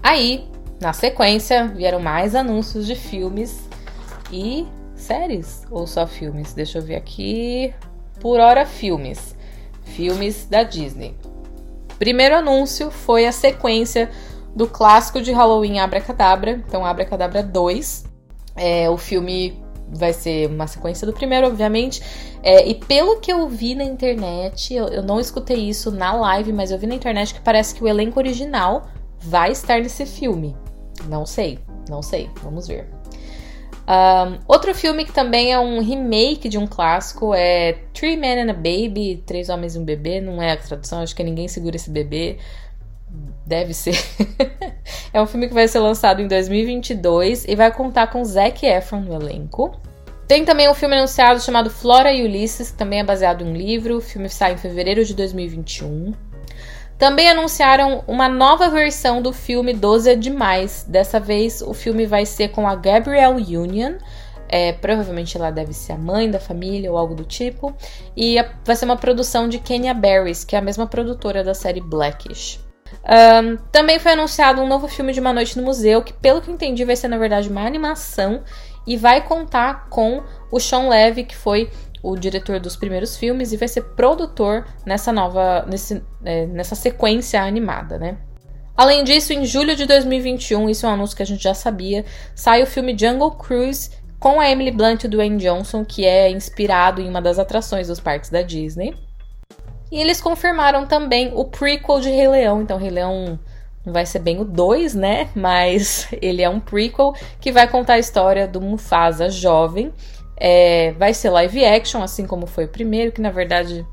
[0.02, 0.48] Aí,
[0.80, 3.68] na sequência, vieram mais anúncios de filmes
[4.30, 6.52] e séries ou só filmes?
[6.52, 7.72] Deixa eu ver aqui.
[8.20, 9.36] Por hora, filmes.
[9.84, 11.16] Filmes da Disney.
[11.98, 14.10] Primeiro anúncio foi a sequência
[14.54, 18.04] do clássico de Halloween Abracadabra, então Abracadabra 2.
[18.56, 19.62] É, o filme
[19.92, 22.02] vai ser uma sequência do primeiro, obviamente.
[22.42, 26.52] É, e pelo que eu vi na internet, eu, eu, não escutei isso na live,
[26.52, 30.56] mas eu vi na internet que parece que o elenco original vai estar nesse filme.
[31.08, 32.88] Não sei, não sei, vamos ver.
[33.82, 38.50] Um, outro filme que também é um remake de um clássico é Three Men and
[38.50, 40.20] a Baby, Três Homens e um Bebê.
[40.20, 42.38] Não é a tradução, acho que Ninguém Segura Esse Bebê.
[43.46, 43.96] Deve ser.
[45.12, 49.00] é um filme que vai ser lançado em 2022 e vai contar com Zac Efron
[49.00, 49.78] no elenco.
[50.26, 53.54] Tem também um filme anunciado chamado Flora e Ulisses, que também é baseado em um
[53.54, 53.98] livro.
[53.98, 56.14] O filme sai em fevereiro de 2021.
[56.96, 60.86] Também anunciaram uma nova versão do filme 12 é Demais.
[60.88, 63.98] Dessa vez o filme vai ser com a Gabrielle Union.
[64.48, 67.74] É, provavelmente ela deve ser a mãe da família ou algo do tipo.
[68.16, 71.80] E vai ser uma produção de Kenya Barris, que é a mesma produtora da série
[71.80, 72.71] Blackish.
[73.04, 76.50] Um, também foi anunciado um novo filme de Uma Noite no Museu, que pelo que
[76.50, 78.42] entendi vai ser na verdade uma animação
[78.86, 81.70] e vai contar com o Sean Levy, que foi
[82.02, 87.42] o diretor dos primeiros filmes e vai ser produtor nessa nova, nesse, é, nessa sequência
[87.42, 88.18] animada, né?
[88.76, 92.04] Além disso, em julho de 2021, isso é um anúncio que a gente já sabia,
[92.34, 96.30] sai o filme Jungle Cruise com a Emily Blunt e o Dwayne Johnson, que é
[96.30, 98.94] inspirado em uma das atrações dos parques da Disney.
[99.92, 103.38] E eles confirmaram também o prequel de Rei Leão, então Rei Leão
[103.86, 105.28] não vai ser bem o 2, né?
[105.36, 109.92] Mas ele é um prequel que vai contar a história do Mufasa jovem
[110.44, 113.86] é, vai ser live action, assim como foi o primeiro, que na verdade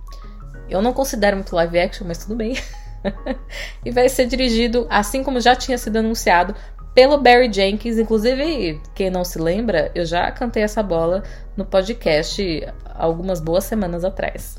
[0.68, 2.58] eu não considero muito live action, mas tudo bem.
[3.86, 6.56] e vai ser dirigido, assim como já tinha sido anunciado,
[6.96, 8.00] pelo Barry Jenkins.
[8.00, 11.22] Inclusive, quem não se lembra, eu já cantei essa bola
[11.56, 14.58] no podcast algumas boas semanas atrás.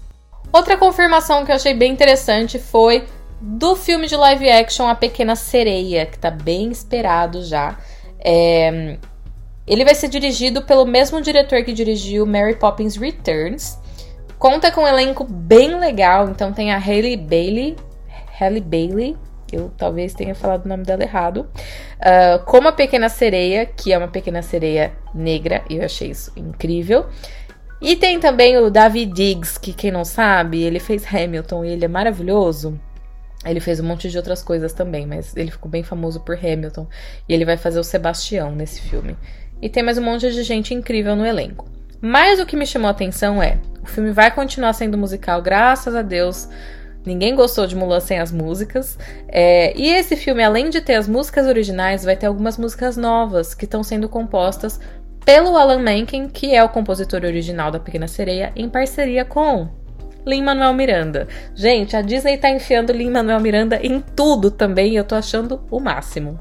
[0.52, 3.04] Outra confirmação que eu achei bem interessante foi
[3.40, 7.78] do filme de live action A Pequena Sereia, que tá bem esperado já.
[8.18, 8.98] É,
[9.66, 13.78] ele vai ser dirigido pelo mesmo diretor que dirigiu Mary Poppins Returns.
[14.38, 17.76] Conta com um elenco bem legal, então tem a Hailey Bailey,
[18.40, 19.16] Hailey Bailey,
[19.52, 21.46] eu talvez tenha falado o nome dela errado,
[21.98, 26.32] uh, como a Pequena Sereia, que é uma pequena sereia negra, e eu achei isso
[26.36, 27.06] incrível.
[27.80, 31.84] E tem também o David Diggs, que quem não sabe, ele fez Hamilton e ele
[31.84, 32.78] é maravilhoso.
[33.44, 36.86] Ele fez um monte de outras coisas também, mas ele ficou bem famoso por Hamilton.
[37.26, 39.16] E ele vai fazer o Sebastião nesse filme.
[39.62, 41.66] E tem mais um monte de gente incrível no elenco.
[42.02, 45.94] Mas o que me chamou a atenção é: o filme vai continuar sendo musical, graças
[45.94, 46.48] a Deus.
[47.04, 48.98] Ninguém gostou de Mulan sem as músicas.
[49.26, 53.54] É, e esse filme, além de ter as músicas originais, vai ter algumas músicas novas
[53.54, 54.78] que estão sendo compostas
[55.30, 59.68] pelo Alan Menken, que é o compositor original da Pequena Sereia, em parceria com
[60.26, 61.28] Lin-Manuel Miranda.
[61.54, 65.78] Gente, a Disney tá enfiando Lin-Manuel Miranda em tudo também e eu tô achando o
[65.78, 66.40] máximo.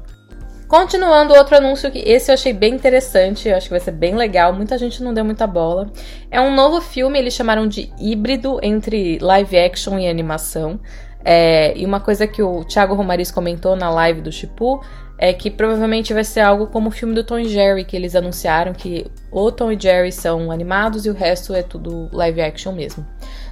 [0.66, 4.16] Continuando, outro anúncio que esse eu achei bem interessante, eu acho que vai ser bem
[4.16, 5.88] legal, muita gente não deu muita bola.
[6.28, 10.80] É um novo filme, eles chamaram de híbrido entre live action e animação.
[11.24, 14.80] É, e uma coisa que o Thiago Romariz comentou na live do Chipu
[15.22, 18.16] é que provavelmente vai ser algo como o filme do Tom e Jerry, que eles
[18.16, 22.72] anunciaram que o Tom e Jerry são animados e o resto é tudo live action
[22.72, 23.06] mesmo.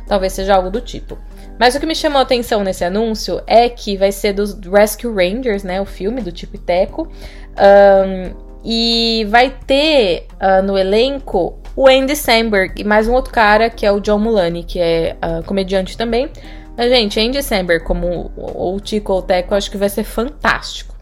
[0.07, 1.19] Talvez seja algo do tipo.
[1.61, 5.13] Mas o que me chamou a atenção nesse anúncio é que vai ser dos Rescue
[5.13, 5.79] Rangers, né?
[5.79, 7.13] O filme do tipo Teco.
[7.59, 13.69] Um, e vai ter uh, no elenco o Andy Samberg e mais um outro cara
[13.69, 16.31] que é o John Mulaney, que é uh, comediante também.
[16.75, 20.05] Mas, gente, Andy Samberg como o Tico ou o Teco, eu acho que vai ser
[20.05, 20.98] fantástico.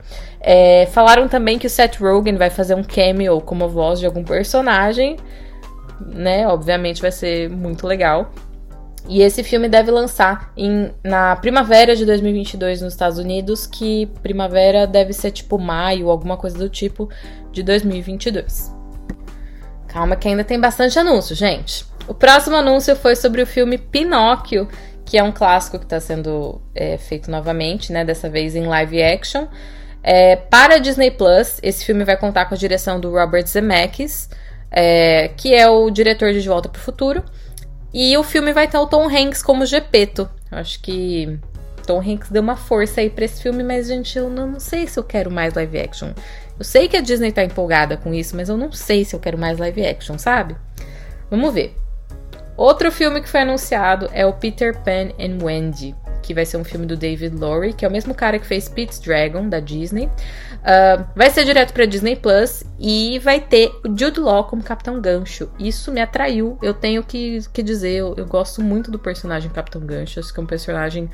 [0.48, 4.22] É, falaram também que o Seth Rogen vai fazer um cameo como voz de algum
[4.22, 5.16] personagem,
[6.00, 6.46] né?
[6.46, 8.30] Obviamente vai ser muito legal.
[9.08, 14.86] E esse filme deve lançar em, na primavera de 2022 nos Estados Unidos, que primavera
[14.86, 17.10] deve ser tipo maio, alguma coisa do tipo,
[17.50, 18.72] de 2022.
[19.88, 21.84] Calma que ainda tem bastante anúncio, gente.
[22.06, 24.68] O próximo anúncio foi sobre o filme Pinóquio,
[25.04, 28.04] que é um clássico que está sendo é, feito novamente, né?
[28.04, 29.48] Dessa vez em live action.
[30.08, 34.30] É, para a Disney Plus, esse filme vai contar com a direção do Robert Zemeckis,
[34.70, 37.24] é, que é o diretor de De Volta para o Futuro.
[37.92, 40.30] E o filme vai ter o Tom Hanks como Gepeto.
[40.48, 41.40] Acho que
[41.84, 44.86] Tom Hanks deu uma força aí para esse filme, mas, gente, eu não, não sei
[44.86, 46.10] se eu quero mais live action.
[46.56, 49.18] Eu sei que a Disney tá empolgada com isso, mas eu não sei se eu
[49.18, 50.56] quero mais live action, sabe?
[51.28, 51.74] Vamos ver.
[52.56, 55.96] Outro filme que foi anunciado é o Peter Pan and Wendy,
[56.26, 58.68] que vai ser um filme do David Lowry, que é o mesmo cara que fez
[58.68, 60.06] Pete's Dragon, da Disney.
[60.06, 65.00] Uh, vai ser direto pra Disney Plus e vai ter o Jude Law como Capitão
[65.00, 65.48] Gancho.
[65.56, 69.80] Isso me atraiu, eu tenho que, que dizer, eu, eu gosto muito do personagem Capitão
[69.80, 71.08] Gancho, acho que é um personagem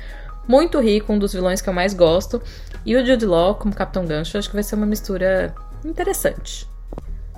[0.47, 2.41] muito rico, um dos vilões que eu mais gosto.
[2.83, 5.53] E o Jude Law como Capitão Gancho, acho que vai ser uma mistura
[5.85, 6.67] interessante.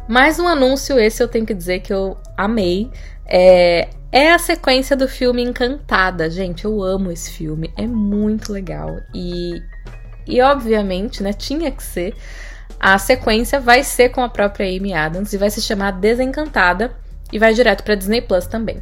[0.08, 2.90] Mais um anúncio, esse eu tenho que dizer que eu amei.
[3.26, 6.30] É, é a sequência do filme Encantada.
[6.30, 7.74] Gente, eu amo esse filme.
[7.76, 8.97] É muito legal.
[9.13, 9.61] E,
[10.26, 12.16] e obviamente, né, tinha que ser.
[12.80, 16.95] A sequência vai ser com a própria Amy Adams e vai se chamar Desencantada
[17.30, 18.82] e vai direto para Disney Plus também.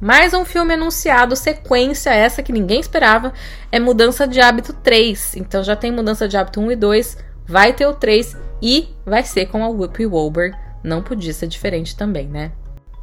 [0.00, 3.32] Mais um filme anunciado, sequência essa que ninguém esperava,
[3.70, 5.36] é Mudança de Hábito 3.
[5.36, 9.22] Então já tem Mudança de Hábito 1 e 2, vai ter o 3 e vai
[9.22, 10.56] ser com a Whoopi Goldberg.
[10.82, 12.50] Não podia ser diferente também, né?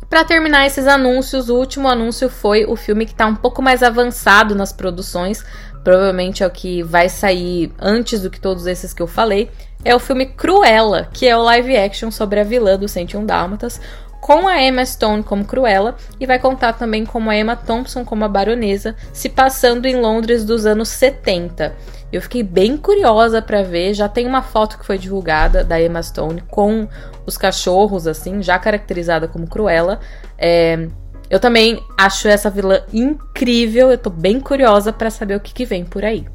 [0.10, 3.84] Para terminar esses anúncios, o último anúncio foi o filme que está um pouco mais
[3.84, 5.46] avançado nas produções,
[5.84, 9.52] provavelmente é o que vai sair antes do que todos esses que eu falei.
[9.86, 13.80] É o filme Cruella, que é o live action sobre a vilã do 101 Dálmatas,
[14.20, 18.26] com a Emma Stone como Cruella e vai contar também com a Emma Thompson como
[18.26, 21.76] a baronesa, se passando em Londres dos anos 70.
[22.12, 26.02] Eu fiquei bem curiosa para ver, já tem uma foto que foi divulgada da Emma
[26.02, 26.88] Stone com
[27.26, 30.00] os cachorros assim, já caracterizada como Cruella.
[30.38, 30.88] É,
[31.30, 35.66] eu também acho essa vilã incrível, eu tô bem curiosa para saber o que, que
[35.66, 36.26] vem por aí.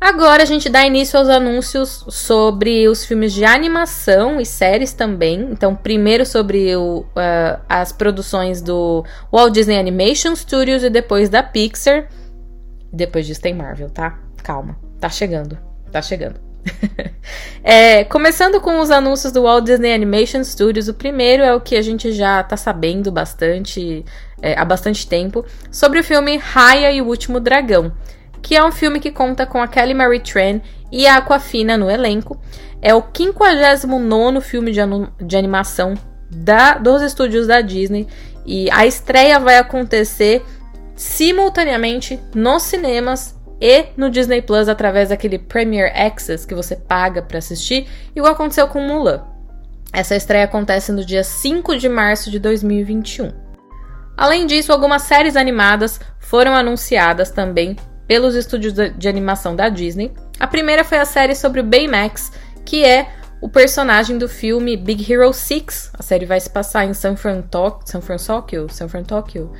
[0.00, 5.48] Agora a gente dá início aos anúncios sobre os filmes de animação e séries também.
[5.50, 11.42] Então, primeiro sobre o, uh, as produções do Walt Disney Animation Studios e depois da
[11.42, 12.08] Pixar.
[12.92, 14.20] Depois disso tem Marvel, tá?
[14.42, 15.58] Calma, tá chegando,
[15.90, 16.40] tá chegando.
[17.62, 21.76] é, começando com os anúncios do Walt Disney Animation Studios, o primeiro é o que
[21.76, 24.04] a gente já tá sabendo bastante
[24.42, 27.92] é, há bastante tempo sobre o filme Raya e o Último Dragão
[28.42, 31.90] que é um filme que conta com a Kelly Marie Tran e a Aquafina no
[31.90, 32.40] elenco.
[32.80, 34.80] É o 59 filme de,
[35.20, 35.94] de animação
[36.30, 38.06] da, dos estúdios da Disney
[38.46, 40.44] e a estreia vai acontecer
[40.94, 47.38] simultaneamente nos cinemas e no Disney Plus através daquele Premier Access que você paga para
[47.38, 49.24] assistir, igual aconteceu com Mulan.
[49.92, 53.32] Essa estreia acontece no dia 5 de março de 2021.
[54.16, 60.12] Além disso, algumas séries animadas foram anunciadas também pelos estúdios de animação da Disney.
[60.38, 62.32] A primeira foi a série sobre o Baymax,
[62.64, 63.08] que é
[63.40, 65.92] o personagem do filme Big Hero 6.
[65.94, 67.44] A série vai se passar em San Fran,
[67.84, 69.52] San Francisco, San Fran, Tóquio.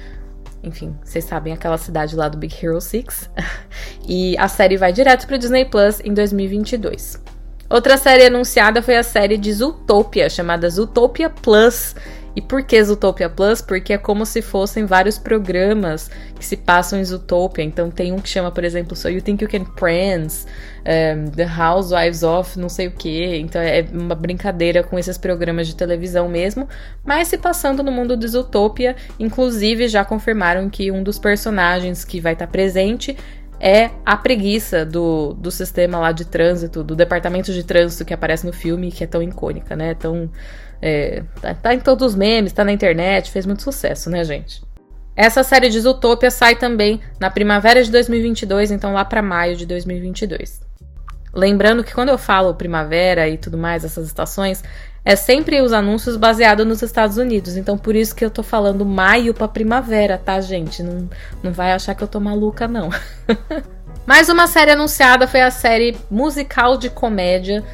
[0.69, 3.31] Enfim, vocês sabem aquela cidade lá do Big Hero 6.
[4.07, 7.23] e a série vai direto para Disney Plus em 2022.
[7.71, 11.95] Outra série anunciada foi a série de Zootopia, chamada Zootopia Plus,
[12.39, 13.61] e por que Zootopia Plus?
[13.61, 16.09] Porque é como se fossem vários programas
[16.39, 17.65] que se passam em Zootopia.
[17.65, 21.45] Então tem um que chama, por exemplo, So You Think You Can Prance, um, The
[21.45, 23.39] Housewives of não sei o que.
[23.39, 26.69] Então é uma brincadeira com esses programas de televisão mesmo,
[27.05, 28.95] mas se passando no mundo de Zootopia.
[29.19, 33.17] Inclusive já confirmaram que um dos personagens que vai estar presente
[33.59, 38.47] é a preguiça do, do sistema lá de trânsito, do departamento de trânsito que aparece
[38.47, 39.95] no filme, que é tão icônica, né?
[39.95, 40.31] Tão
[40.81, 44.63] é, tá, tá, em todos os memes, tá na internet, fez muito sucesso, né, gente?
[45.17, 49.67] Essa série de Zootopia sai também na primavera de 2022, então lá para maio de
[49.67, 50.61] 2022.
[51.35, 54.63] Lembrando que quando eu falo primavera e tudo mais, essas estações,
[55.05, 57.57] é sempre os anúncios baseados nos Estados Unidos.
[57.57, 60.83] Então por isso que eu tô falando maio para primavera, tá, gente?
[60.83, 61.09] Não,
[61.43, 62.89] não vai achar que eu tô maluca, não.
[64.07, 67.65] Mais uma série anunciada foi a série musical de comédia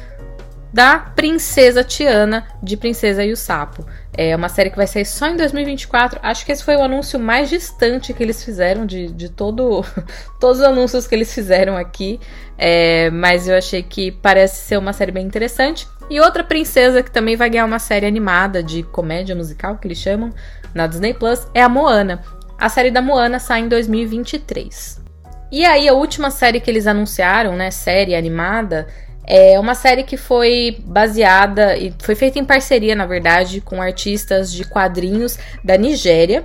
[0.75, 3.85] da Princesa Tiana, de Princesa e o Sapo.
[4.11, 6.19] É uma série que vai sair só em 2024.
[6.21, 9.85] Acho que esse foi o anúncio mais distante que eles fizeram de, de todo,
[10.37, 12.19] todos os anúncios que eles fizeram aqui.
[12.57, 15.87] É, mas eu achei que parece ser uma série bem interessante.
[16.09, 19.97] E outra princesa que também vai ganhar uma série animada de comédia musical, que eles
[19.97, 20.33] chamam,
[20.73, 22.21] na Disney Plus, é a Moana.
[22.59, 25.05] A série da Moana sai em 2023.
[25.53, 28.87] E aí, a última série que eles anunciaram, né, série animada,
[29.27, 34.51] é uma série que foi baseada e foi feita em parceria, na verdade, com artistas
[34.51, 36.43] de quadrinhos da Nigéria,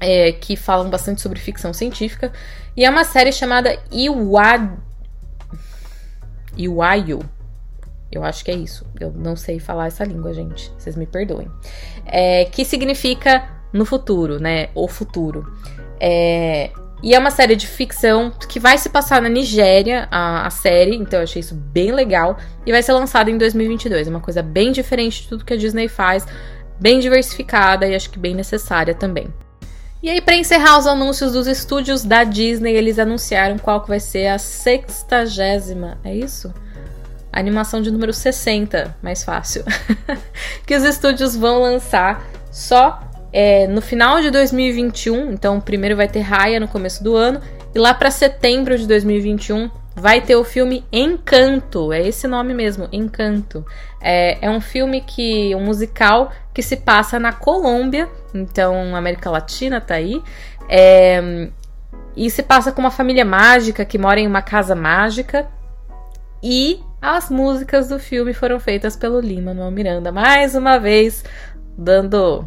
[0.00, 2.32] é, que falam bastante sobre ficção científica.
[2.76, 4.78] E é uma série chamada Iwa...
[6.56, 7.20] Iwayo.
[8.10, 8.86] Eu acho que é isso.
[8.98, 10.72] Eu não sei falar essa língua, gente.
[10.78, 11.50] Vocês me perdoem.
[12.06, 14.70] É, que significa no futuro, né?
[14.74, 15.46] O futuro.
[16.00, 16.70] É,
[17.02, 20.96] e é uma série de ficção que vai se passar na Nigéria, a, a, série,
[20.96, 22.36] então eu achei isso bem legal.
[22.66, 24.08] E vai ser lançada em 2022.
[24.08, 26.26] É uma coisa bem diferente de tudo que a Disney faz,
[26.80, 29.32] bem diversificada e acho que bem necessária também.
[30.02, 34.00] E aí, para encerrar os anúncios dos estúdios da Disney, eles anunciaram qual que vai
[34.00, 36.52] ser a sextagésima, é isso?
[37.32, 39.64] A animação de número 60, mais fácil,
[40.66, 46.20] que os estúdios vão lançar só é, no final de 2021, então primeiro vai ter
[46.20, 47.40] Raya no começo do ano,
[47.74, 52.88] e lá para setembro de 2021 vai ter o filme Encanto, é esse nome mesmo,
[52.92, 53.66] Encanto.
[54.00, 59.80] É, é um filme que, um musical que se passa na Colômbia, então América Latina
[59.80, 60.22] tá aí,
[60.68, 61.48] é,
[62.16, 65.48] e se passa com uma família mágica que mora em uma casa mágica,
[66.42, 71.24] e as músicas do filme foram feitas pelo Lima Manuel Miranda, mais uma vez
[71.76, 72.46] dando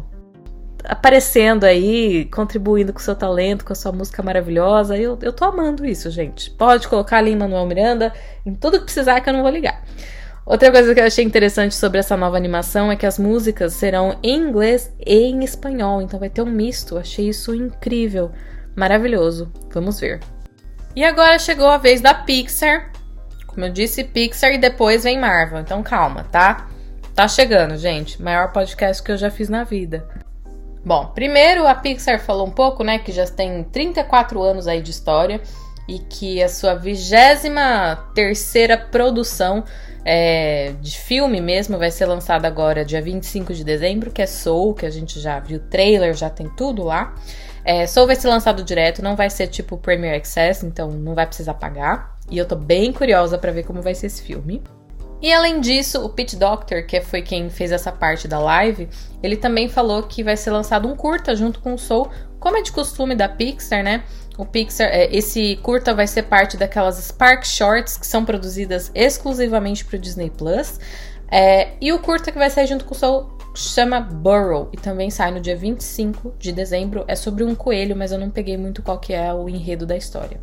[0.84, 4.96] aparecendo aí, contribuindo com seu talento, com a sua música maravilhosa.
[4.96, 6.50] Eu, eu tô amando isso, gente.
[6.50, 8.12] Pode colocar ali Manuel Miranda,
[8.44, 9.82] em tudo que precisar que eu não vou ligar.
[10.44, 14.18] Outra coisa que eu achei interessante sobre essa nova animação é que as músicas serão
[14.22, 16.98] em inglês e em espanhol, então vai ter um misto.
[16.98, 18.32] Achei isso incrível,
[18.74, 19.52] maravilhoso.
[19.72, 20.18] Vamos ver.
[20.96, 22.90] E agora chegou a vez da Pixar.
[23.46, 25.60] Como eu disse, Pixar e depois vem Marvel.
[25.60, 26.68] Então calma, tá?
[27.14, 28.20] Tá chegando, gente.
[28.20, 30.08] Maior podcast que eu já fiz na vida.
[30.84, 34.90] Bom, primeiro a Pixar falou um pouco, né, que já tem 34 anos aí de
[34.90, 35.40] história
[35.88, 39.64] e que a sua vigésima terceira produção
[40.04, 44.74] é, de filme mesmo vai ser lançada agora dia 25 de dezembro, que é Soul,
[44.74, 47.14] que a gente já viu trailer, já tem tudo lá.
[47.64, 51.26] É, Soul vai ser lançado direto, não vai ser tipo Premier Access, então não vai
[51.26, 52.16] precisar pagar.
[52.28, 54.62] E eu tô bem curiosa para ver como vai ser esse filme.
[55.22, 58.88] E além disso, o Pete Doctor, que foi quem fez essa parte da live,
[59.22, 62.10] ele também falou que vai ser lançado um curta junto com o Soul,
[62.40, 64.02] como é de costume da Pixar, né?
[64.36, 69.84] O Pixar, é, esse curta vai ser parte daquelas Spark Shorts que são produzidas exclusivamente
[69.84, 70.80] para o Disney Plus.
[71.30, 75.08] É, e o curta que vai sair junto com o Soul chama Burrow e também
[75.08, 77.04] sai no dia 25 de dezembro.
[77.06, 79.96] É sobre um coelho, mas eu não peguei muito qual que é o enredo da
[79.96, 80.40] história.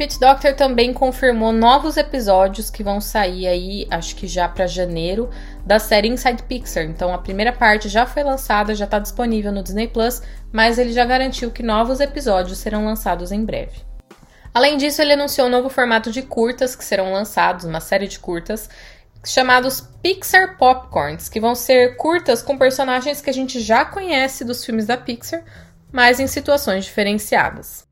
[0.00, 5.28] Pete Doctor também confirmou novos episódios que vão sair aí, acho que já para janeiro,
[5.62, 6.84] da série Inside Pixar.
[6.84, 10.94] Então a primeira parte já foi lançada, já está disponível no Disney Plus, mas ele
[10.94, 13.82] já garantiu que novos episódios serão lançados em breve.
[14.54, 18.18] Além disso, ele anunciou um novo formato de curtas que serão lançados, uma série de
[18.18, 18.70] curtas
[19.22, 24.64] chamados Pixar Popcorns, que vão ser curtas com personagens que a gente já conhece dos
[24.64, 25.44] filmes da Pixar,
[25.92, 27.89] mas em situações diferenciadas.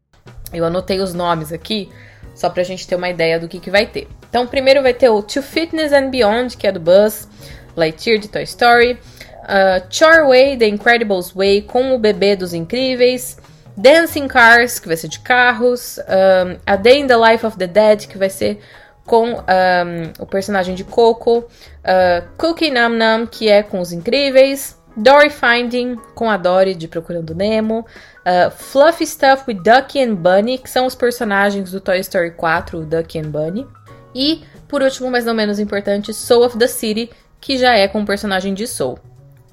[0.52, 1.90] Eu anotei os nomes aqui,
[2.34, 4.08] só pra gente ter uma ideia do que, que vai ter.
[4.28, 7.28] Então, primeiro vai ter o To Fitness and Beyond, que é do Buzz,
[7.76, 13.38] Lightyear de Toy Story, uh, Chore Way, The Incredibles Way, com o bebê dos incríveis,
[13.76, 17.66] Dancing Cars, que vai ser de carros, um, A Day in the Life of the
[17.66, 18.60] Dead, que vai ser
[19.06, 24.77] com um, o personagem de Coco, uh, Cookie Num Num, que é com os incríveis,
[24.98, 30.58] Dory Finding, com a Dory de Procurando Nemo, uh, Fluffy Stuff with Ducky and Bunny,
[30.58, 33.64] que são os personagens do Toy Story 4, o Ducky and Bunny.
[34.12, 38.02] E, por último, mas não menos importante, Soul of the City, que já é com
[38.02, 38.98] o personagem de Soul.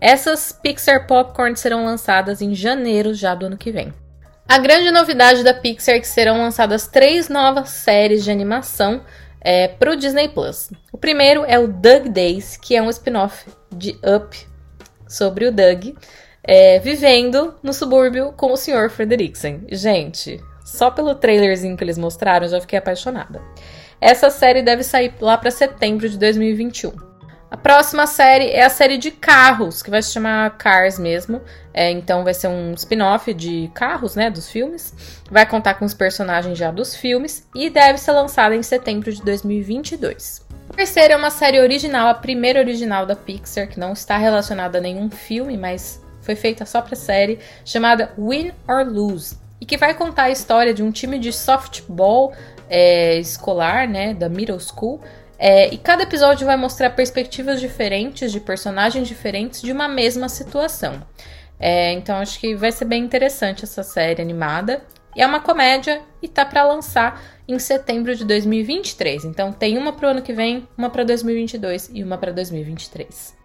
[0.02, 3.94] Essas Pixar Popcorn serão lançadas em janeiro já do ano que vem.
[4.50, 9.02] A grande novidade da Pixar é que serão lançadas três novas séries de animação
[9.40, 10.72] é, para o Disney Plus.
[10.92, 14.55] O primeiro é o Doug Days, que é um spin-off de Up
[15.08, 15.96] sobre o Doug,
[16.44, 18.90] é, vivendo no subúrbio com o Sr.
[18.90, 19.66] Frederiksen.
[19.72, 23.42] Gente, só pelo trailerzinho que eles mostraram, já fiquei apaixonada.
[24.00, 27.16] Essa série deve sair lá para setembro de 2021.
[27.50, 31.42] A próxima série é a série de carros, que vai se chamar Cars mesmo.
[31.74, 34.94] É, então vai ser um spin-off de carros, né, dos filmes.
[35.32, 39.22] Vai contar com os personagens já dos filmes e deve ser lançada em setembro de
[39.22, 40.45] 2022.
[40.76, 44.82] Terceira é uma série original, a primeira original da Pixar, que não está relacionada a
[44.82, 49.94] nenhum filme, mas foi feita só para série, chamada Win or Lose, e que vai
[49.94, 52.34] contar a história de um time de softball
[52.70, 55.00] é, escolar, né, da middle school,
[55.40, 61.02] é, e cada episódio vai mostrar perspectivas diferentes de personagens diferentes de uma mesma situação.
[61.58, 64.82] É, então acho que vai ser bem interessante essa série animada.
[65.16, 69.26] E é uma comédia e tá para lançar em setembro de 2023.
[69.26, 73.36] Então tem uma pro ano que vem, uma para 2022 e uma para 2023.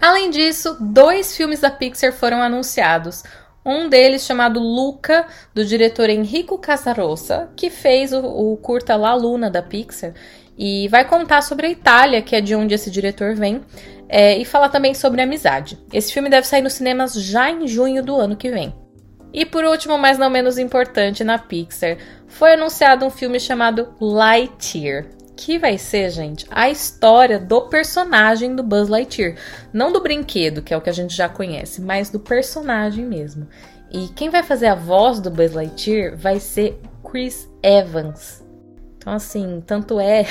[0.00, 3.24] Além disso, dois filmes da Pixar foram anunciados.
[3.64, 9.50] Um deles chamado Luca, do diretor Enrico Casarossa, que fez o, o curta La Luna
[9.50, 10.14] da Pixar
[10.56, 13.60] e vai contar sobre a Itália, que é de onde esse diretor vem,
[14.08, 15.78] é, e fala também sobre amizade.
[15.92, 18.74] Esse filme deve sair nos cinemas já em junho do ano que vem.
[19.32, 25.06] E por último, mas não menos importante, na Pixar, foi anunciado um filme chamado Lightyear,
[25.36, 29.36] que vai ser, gente, a história do personagem do Buzz Lightyear.
[29.72, 33.46] Não do brinquedo, que é o que a gente já conhece, mas do personagem mesmo.
[33.90, 38.47] E quem vai fazer a voz do Buzz Lightyear vai ser Chris Evans.
[39.08, 40.26] Então, assim, tanto é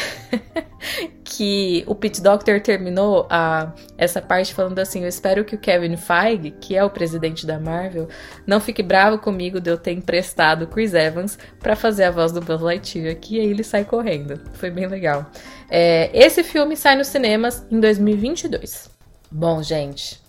[1.26, 5.98] que o Pete Doctor terminou a, essa parte falando assim: Eu espero que o Kevin
[5.98, 8.08] Feige, que é o presidente da Marvel,
[8.46, 12.40] não fique bravo comigo de eu ter emprestado Chris Evans para fazer a voz do
[12.40, 13.38] Buzz Lightyear aqui.
[13.38, 14.40] E aí ele sai correndo.
[14.54, 15.26] Foi bem legal.
[15.72, 18.92] É, esse filme sai nos cinemas em 2022.
[19.32, 20.22] Bom, gente,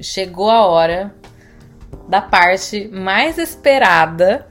[0.00, 1.12] chegou a hora
[2.08, 4.46] da parte mais esperada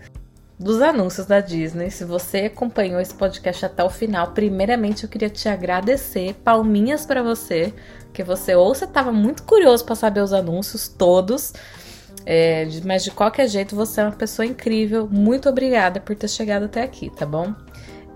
[0.58, 1.90] dos anúncios da Disney.
[1.90, 7.22] Se você acompanhou esse podcast até o final, primeiramente eu queria te agradecer, palminhas para
[7.22, 7.74] você,
[8.14, 11.54] que você ou você estava muito curioso para saber os anúncios todos,
[12.26, 15.08] é, mas de qualquer jeito você é uma pessoa incrível.
[15.12, 17.54] Muito obrigada por ter chegado até aqui, tá bom?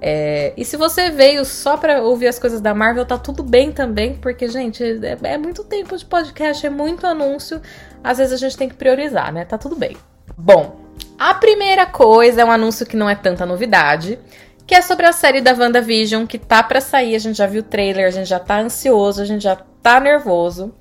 [0.01, 3.71] É, e se você veio só para ouvir as coisas da Marvel, tá tudo bem
[3.71, 7.61] também, porque, gente, é, é muito tempo de podcast, é muito anúncio.
[8.01, 9.43] Às vezes a gente tem que priorizar, né?
[9.43, 9.97] Tá tudo bem.
[10.37, 14.19] Bom, a primeira coisa é um anúncio que não é tanta novidade,
[14.65, 17.61] que é sobre a série da WandaVision, que tá para sair, a gente já viu
[17.61, 20.73] o trailer, a gente já tá ansioso, a gente já tá nervoso.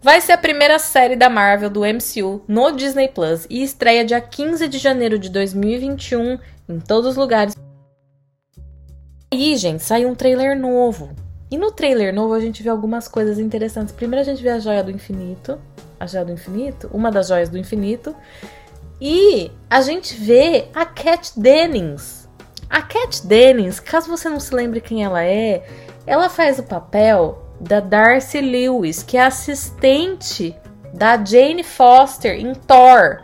[0.00, 4.20] Vai ser a primeira série da Marvel do MCU no Disney Plus e estreia dia
[4.20, 6.38] 15 de janeiro de 2021
[6.68, 7.54] em todos os lugares.
[9.32, 11.10] E, gente, saiu um trailer novo.
[11.50, 13.92] E no trailer novo a gente vê algumas coisas interessantes.
[13.92, 15.58] Primeiro a gente vê a joia do infinito.
[15.98, 16.90] A joia do infinito?
[16.92, 18.14] Uma das joias do infinito.
[19.00, 22.28] E a gente vê a Cat Dennings.
[22.68, 25.64] A Cat Dennings, caso você não se lembre quem ela é,
[26.06, 30.54] ela faz o papel da Darcy Lewis, que é assistente
[30.92, 33.22] da Jane Foster em Thor.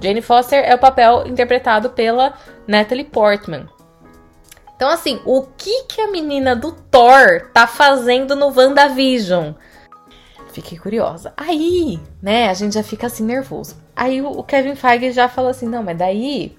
[0.00, 2.34] Jane Foster é o papel interpretado pela
[2.66, 3.68] Natalie Portman.
[4.74, 9.52] Então, assim, o que, que a menina do Thor tá fazendo no WandaVision?
[10.52, 11.32] Fiquei curiosa.
[11.36, 13.76] Aí, né, a gente já fica assim nervoso.
[13.96, 16.56] Aí o Kevin Feige já falou assim: não, mas daí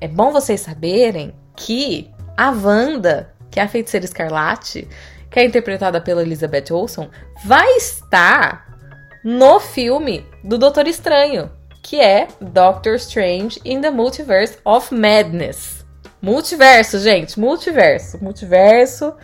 [0.00, 4.88] é bom vocês saberem que a Wanda, que é a feiticeira escarlate,
[5.30, 7.10] que é interpretada pela Elizabeth Olsen,
[7.44, 8.78] vai estar
[9.24, 11.50] no filme do Doutor Estranho,
[11.82, 15.84] que é Doctor Strange in the Multiverse of Madness.
[16.22, 18.22] Multiverso, gente, multiverso.
[18.22, 19.14] Multiverso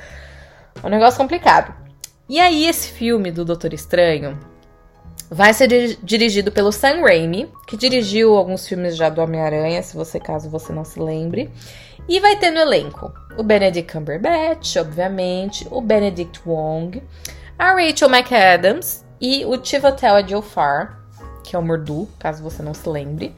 [0.82, 1.85] é um negócio complicado.
[2.28, 4.36] E aí, esse filme do Doutor Estranho
[5.30, 10.18] vai ser dirigido pelo Sam Raimi, que dirigiu alguns filmes já do Homem-Aranha, se você
[10.18, 11.48] caso você não se lembre.
[12.08, 17.00] E vai ter no elenco o Benedict Cumberbatch, obviamente, o Benedict Wong,
[17.56, 20.96] a Rachel McAdams e o Chiwetel Ejiofor,
[21.44, 23.32] que é o Mordu, caso você não se lembre.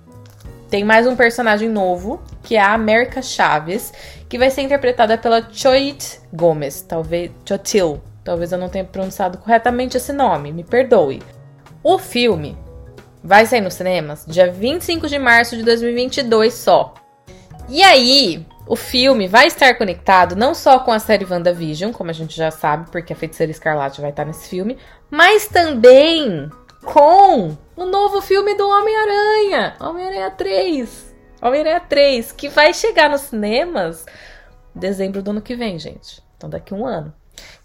[0.71, 3.93] Tem mais um personagem novo, que é a America Chaves,
[4.31, 9.97] que vai ser interpretada pela Choit Gomes, talvez Chotil, Talvez eu não tenha pronunciado corretamente
[9.97, 11.23] esse nome, me perdoe.
[11.83, 12.59] O filme
[13.25, 16.93] vai sair nos cinemas dia 25 de março de 2022 só.
[17.71, 22.13] E aí, o filme vai estar conectado não só com a série WandaVision, como a
[22.13, 24.77] gente já sabe, porque a Feiticeira Escarlate vai estar nesse filme,
[25.11, 26.51] mas também
[26.85, 31.15] com o novo filme do Homem-Aranha, Homem-Aranha 3.
[31.41, 34.05] Homem-Aranha 3, que vai chegar nos cinemas
[34.75, 36.23] dezembro do ano que vem, gente.
[36.37, 37.15] Então daqui a um ano.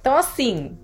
[0.04, 0.78] Então, assim,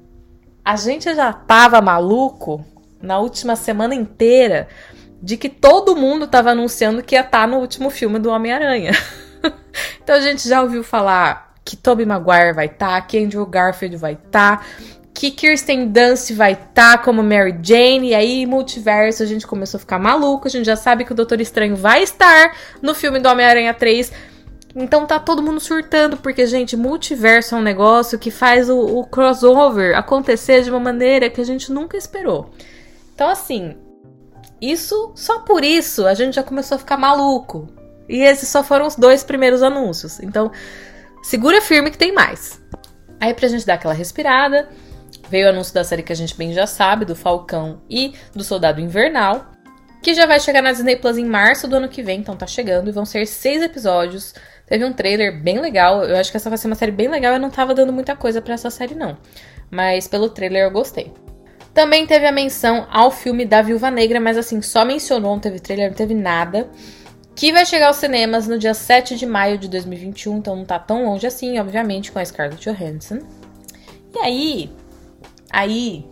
[0.64, 2.64] a gente já tava maluco
[3.02, 4.70] na última semana inteira
[5.22, 8.94] de que todo mundo tava anunciando que ia estar tá no último filme do Homem-Aranha.
[10.02, 13.98] então a gente já ouviu falar que Tobey Maguire vai estar, tá, que Andrew Garfield
[13.98, 14.66] vai estar, tá,
[15.14, 19.80] que Kirsten Dunst vai estar tá como Mary Jane, e aí multiverso a gente começou
[19.80, 23.20] a ficar maluco, a gente já sabe que o Doutor Estranho vai estar no filme
[23.20, 24.14] do Homem-Aranha 3.
[24.76, 29.06] Então tá todo mundo surtando, porque, gente, multiverso é um negócio que faz o, o
[29.06, 32.52] crossover acontecer de uma maneira que a gente nunca esperou.
[33.16, 33.76] Então, assim,
[34.62, 37.68] isso, só por isso, a gente já começou a ficar maluco.
[38.08, 40.20] E esses só foram os dois primeiros anúncios.
[40.20, 40.52] Então,
[41.22, 42.62] segura firme que tem mais.
[43.20, 44.70] Aí, pra gente dar aquela respirada,
[45.30, 48.44] veio o anúncio da série que a gente bem já sabe, do Falcão e do
[48.44, 49.52] Soldado Invernal,
[50.02, 52.48] que já vai chegar na Disney Plus em março do ano que vem, então tá
[52.48, 54.34] chegando, e vão ser seis episódios.
[54.70, 57.34] Teve um trailer bem legal, eu acho que essa vai ser uma série bem legal,
[57.34, 59.18] eu não tava dando muita coisa para essa série não.
[59.70, 61.12] Mas pelo trailer eu gostei.
[61.74, 65.60] Também teve a menção ao filme da Viúva Negra, mas assim, só mencionou, não teve
[65.60, 66.70] trailer, não teve nada
[67.40, 70.78] que vai chegar aos cinemas no dia 7 de maio de 2021, então não tá
[70.78, 73.20] tão longe assim, obviamente, com a Scarlett Johansson.
[74.14, 74.70] E aí,
[75.50, 76.06] aí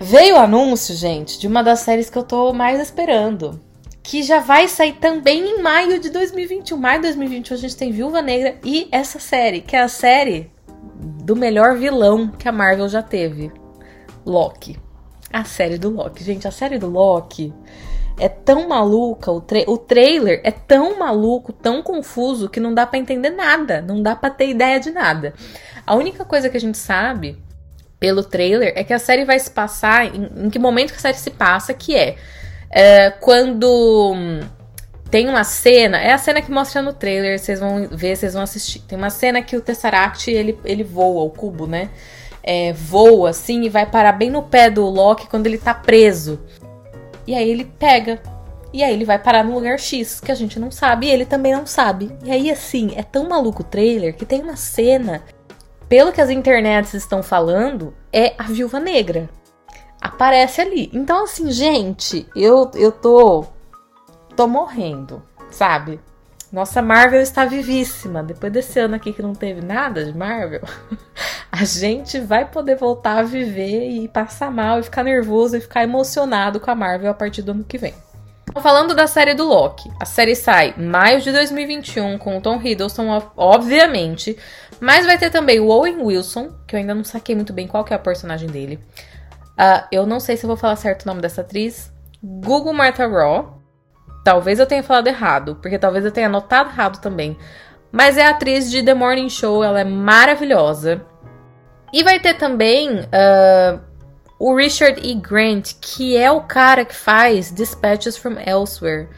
[0.00, 3.60] veio o anúncio, gente, de uma das séries que eu tô mais esperando,
[4.06, 6.76] que já vai sair também em maio de 2021.
[6.76, 10.48] Maio de 2021 a gente tem Viúva Negra e essa série, que é a série
[11.24, 13.50] do melhor vilão que a Marvel já teve,
[14.24, 14.78] Loki.
[15.32, 16.22] A série do Loki.
[16.22, 17.52] Gente, a série do Loki
[18.16, 22.86] é tão maluca, o, tra o trailer é tão maluco, tão confuso, que não dá
[22.86, 25.34] para entender nada, não dá para ter ideia de nada.
[25.84, 27.36] A única coisa que a gente sabe
[27.98, 31.00] pelo trailer é que a série vai se passar em, em que momento que a
[31.00, 32.16] série se passa, que é,
[32.70, 34.14] é quando
[35.10, 38.42] tem uma cena, é a cena que mostra no trailer, vocês vão ver, vocês vão
[38.42, 38.80] assistir.
[38.80, 41.90] Tem uma cena que o Tesseract ele, ele voa, o cubo, né?
[42.42, 46.40] É, voa assim e vai parar bem no pé do Loki quando ele tá preso.
[47.26, 48.20] E aí ele pega.
[48.72, 51.24] E aí ele vai parar no lugar X, que a gente não sabe, e ele
[51.24, 52.12] também não sabe.
[52.22, 55.22] E aí, assim, é tão maluco o trailer que tem uma cena,
[55.88, 59.30] pelo que as internets estão falando, é a viúva negra.
[60.06, 60.88] Aparece ali.
[60.92, 63.44] Então, assim, gente, eu, eu tô.
[64.36, 66.00] tô morrendo, sabe?
[66.52, 68.22] Nossa Marvel está vivíssima.
[68.22, 70.62] Depois desse ano aqui que não teve nada de Marvel,
[71.50, 75.82] a gente vai poder voltar a viver e passar mal e ficar nervoso e ficar
[75.82, 77.94] emocionado com a Marvel a partir do ano que vem.
[78.48, 82.40] Então, falando da série do Loki, a série sai em maio de 2021 com o
[82.40, 84.38] Tom Hiddleston, obviamente,
[84.78, 87.84] mas vai ter também o Owen Wilson, que eu ainda não saquei muito bem qual
[87.84, 88.78] que é a personagem dele.
[89.58, 91.92] Uh, eu não sei se eu vou falar certo o nome dessa atriz.
[92.22, 93.56] Google Martha Raw,
[94.26, 97.38] Talvez eu tenha falado errado, porque talvez eu tenha anotado errado também.
[97.92, 101.00] Mas é a atriz de The Morning Show, ela é maravilhosa.
[101.92, 103.80] E vai ter também uh,
[104.36, 105.14] o Richard E.
[105.14, 109.08] Grant, que é o cara que faz Dispatches from Elsewhere.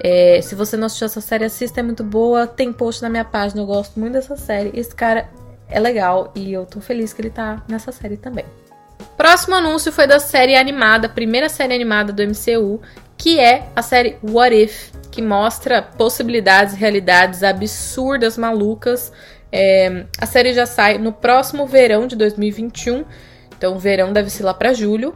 [0.00, 2.46] É, se você não assistiu essa série, assista, é muito boa.
[2.46, 4.70] Tem post na minha página, eu gosto muito dessa série.
[4.78, 5.28] Esse cara
[5.68, 8.44] é legal e eu tô feliz que ele tá nessa série também.
[9.16, 12.80] Próximo anúncio foi da série animada, primeira série animada do MCU,
[13.16, 19.10] que é a série What If, que mostra possibilidades, realidades absurdas, malucas.
[19.50, 23.04] É, a série já sai no próximo verão de 2021,
[23.56, 25.14] então o verão deve ser lá para julho.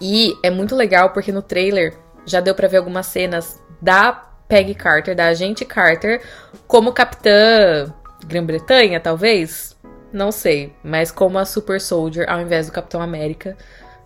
[0.00, 4.12] E é muito legal porque no trailer já deu para ver algumas cenas da
[4.48, 6.22] Peggy Carter, da agente Carter,
[6.66, 7.92] como capitã
[8.26, 9.75] Grã-Bretanha, talvez?
[10.16, 13.54] Não sei, mas como a Super Soldier ao invés do Capitão América.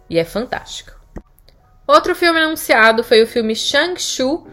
[0.08, 0.90] E é fantástico.
[1.86, 4.44] Outro filme anunciado foi o filme Shang-Chu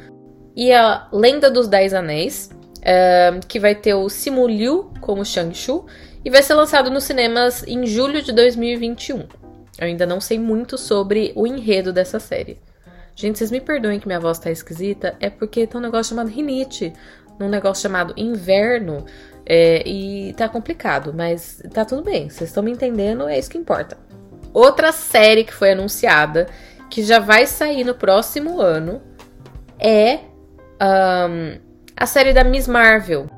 [0.56, 5.88] e a Lenda dos Dez Anéis, uh, que vai ter o Simu Liu como Shang-Chu
[6.24, 9.22] e vai ser lançado nos cinemas em julho de 2021.
[9.80, 12.60] Eu ainda não sei muito sobre o enredo dessa série.
[13.16, 16.30] Gente, vocês me perdoem que minha voz tá esquisita, é porque tem um negócio chamado
[16.30, 16.94] rinite,
[17.40, 19.08] num negócio chamado inverno,
[19.50, 23.58] é, e tá complicado, mas tá tudo bem, vocês estão me entendendo, é isso que
[23.58, 23.98] importa.
[24.54, 26.48] Outra série que foi anunciada
[26.90, 29.02] que já vai sair no próximo ano
[29.80, 30.20] é
[30.82, 31.60] um,
[31.96, 33.30] a série da Miss Marvel.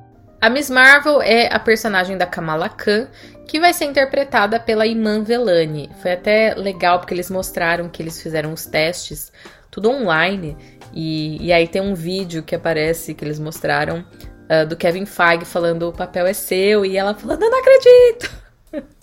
[0.41, 3.07] A Miss Marvel é a personagem da Kamala Khan,
[3.45, 5.89] que vai ser interpretada pela Iman Velani.
[6.01, 9.31] Foi até legal porque eles mostraram que eles fizeram os testes,
[9.69, 10.57] tudo online,
[10.93, 14.03] e, e aí tem um vídeo que aparece que eles mostraram
[14.49, 18.39] uh, do Kevin Feige falando o papel é seu, e ela falando, eu não acredito!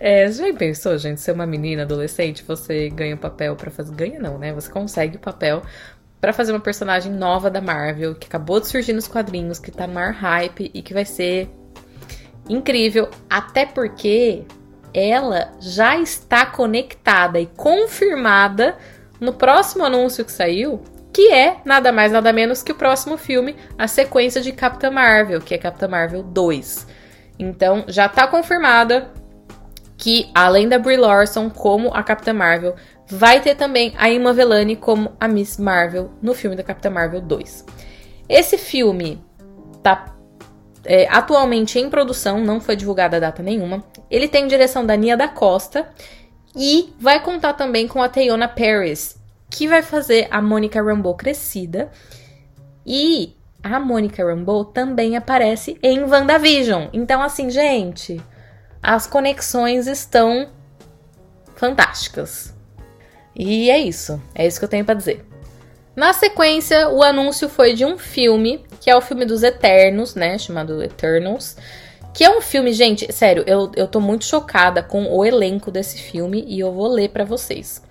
[0.00, 3.94] É, já pensou, gente, ser uma menina adolescente, você ganha o papel para fazer.
[3.94, 4.50] Ganha não, né?
[4.54, 5.62] Você consegue o papel
[6.20, 9.86] para fazer uma personagem nova da Marvel, que acabou de surgir nos quadrinhos, que tá
[9.86, 11.50] no maior hype e que vai ser
[12.48, 14.44] incrível, até porque
[14.92, 18.76] ela já está conectada e confirmada
[19.20, 20.82] no próximo anúncio que saiu,
[21.12, 25.40] que é nada mais nada menos que o próximo filme, a sequência de Capitã Marvel,
[25.40, 26.86] que é Capitã Marvel 2.
[27.38, 29.12] Então, já está confirmada,
[29.96, 32.76] que, além da Brie Larson como a Capitã Marvel,
[33.08, 37.20] vai ter também a Emma Velani como a Miss Marvel no filme da Capitã Marvel
[37.20, 37.66] 2.
[38.28, 39.20] Esse filme
[39.82, 40.14] tá
[40.84, 43.82] é, atualmente em produção, não foi divulgada data nenhuma.
[44.10, 45.88] Ele tem direção da Nia da Costa
[46.54, 49.17] e vai contar também com a Teyona Paris,
[49.58, 51.90] que vai fazer a Mônica Rambeau crescida.
[52.86, 56.86] E a Mônica Rambeau também aparece em WandaVision.
[56.92, 58.22] Então, assim, gente,
[58.80, 60.48] as conexões estão
[61.56, 62.54] fantásticas.
[63.34, 64.22] E é isso.
[64.32, 65.26] É isso que eu tenho para dizer.
[65.96, 70.38] Na sequência, o anúncio foi de um filme, que é o filme dos Eternos, né?
[70.38, 71.56] Chamado Eternals.
[72.14, 75.98] Que é um filme, gente, sério, eu, eu tô muito chocada com o elenco desse
[75.98, 77.82] filme e eu vou ler para vocês.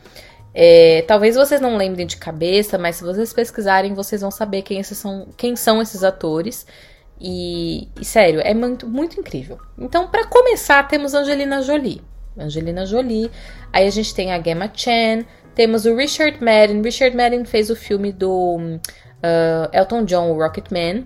[0.60, 4.80] É, talvez vocês não lembrem de cabeça, mas se vocês pesquisarem, vocês vão saber quem,
[4.80, 6.66] esses são, quem são esses atores.
[7.22, 9.60] E, e sério, é muito, muito incrível.
[9.78, 12.02] Então, para começar, temos Angelina Jolie.
[12.36, 13.30] Angelina Jolie.
[13.72, 16.82] Aí a gente tem a Gemma Chan, temos o Richard Madden.
[16.82, 21.02] Richard Madden fez o filme do uh, Elton John, o Rocketman.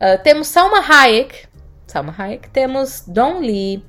[0.00, 1.46] Uh, temos Salma Hayek.
[1.86, 2.50] Salma Hayek.
[2.50, 3.80] Temos Don Lee.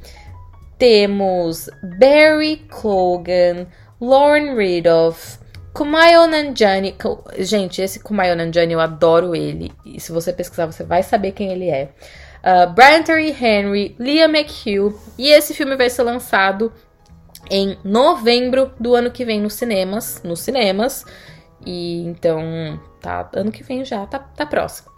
[0.78, 1.68] Temos
[1.99, 3.66] Barry Cogan.
[4.00, 5.39] Lauren Riddoff.
[5.74, 6.95] Kumail Nanjiani.
[7.38, 9.72] Gente, esse Kumail Nanjiani eu adoro ele.
[9.86, 11.91] E se você pesquisar, você vai saber quem ele é.
[12.39, 14.97] Uh, Brian Terry Henry, Leah McHugh.
[15.18, 16.72] E esse filme vai ser lançado
[17.50, 21.06] em novembro do ano que vem nos cinemas, nos cinemas.
[21.66, 24.89] E então, tá, ano que vem já, tá, tá próximo.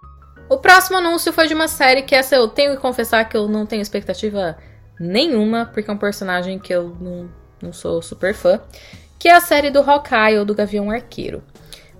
[0.49, 3.47] O próximo anúncio foi de uma série que essa eu tenho que confessar que eu
[3.47, 4.57] não tenho expectativa
[4.99, 7.29] nenhuma, porque é um personagem que eu não,
[7.63, 8.59] não sou super fã,
[9.17, 11.43] que é a série do Hawkeye ou do Gavião Arqueiro.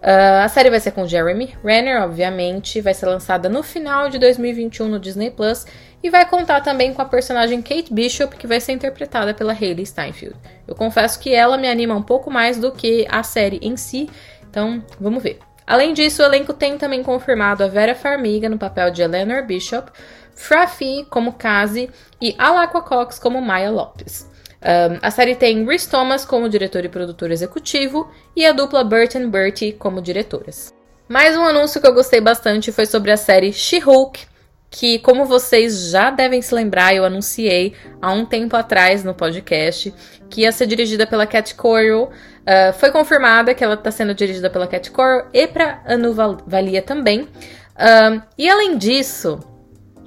[0.02, 4.18] Uh, a série vai ser com Jeremy Renner, obviamente, vai ser lançada no final de
[4.18, 5.68] 2021 no Disney Plus
[6.04, 9.86] e vai contar também com a personagem Kate Bishop, que vai ser interpretada pela Hayley
[9.86, 10.36] Steinfeld.
[10.68, 14.10] Eu confesso que ela me anima um pouco mais do que a série em si,
[14.50, 15.38] então vamos ver.
[15.68, 19.92] Além disso, o elenco tem também confirmado a Vera Farmiga no papel de Eleanor Bishop,
[20.34, 21.90] Frafi como Kazi
[22.20, 24.31] e Alaqua Cox como Maya Lopes.
[24.62, 29.16] Um, a série tem Rhys Thomas como diretor e produtor executivo e a dupla Burt
[29.16, 30.72] e Bertie como diretoras.
[31.10, 34.28] Mais um anúncio que eu gostei bastante foi sobre a série She-Hulk,
[34.70, 39.94] que, como vocês já devem se lembrar, eu anunciei há um tempo atrás no podcast
[40.30, 42.04] que ia ser dirigida pela Cat Coral.
[42.04, 46.14] Uh, foi confirmada que ela está sendo dirigida pela Cat Coral e para Anu
[46.46, 47.28] Valia também.
[48.38, 49.40] E além disso,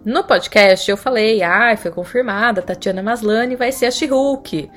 [0.05, 4.71] no podcast eu falei, ah, foi confirmada, Tatiana Maslany vai ser a She-Hulk.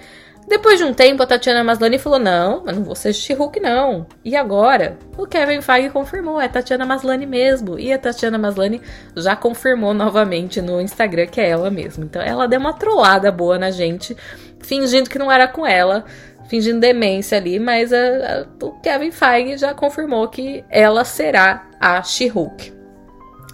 [0.48, 4.08] Depois de um tempo, a Tatiana Maslany falou: Não, eu não vou ser She-Hulk, não.
[4.24, 4.98] E agora?
[5.18, 7.78] O Kevin Feige confirmou: é Tatiana Maslany mesmo.
[7.78, 8.82] E a Tatiana Maslany
[9.14, 12.06] já confirmou novamente no Instagram que é ela mesma.
[12.06, 14.16] Então ela deu uma trollada boa na gente,
[14.62, 16.06] fingindo que não era com ela,
[16.48, 22.02] fingindo demência ali, mas a, a, o Kevin Feige já confirmou que ela será a
[22.02, 22.77] She-Hulk.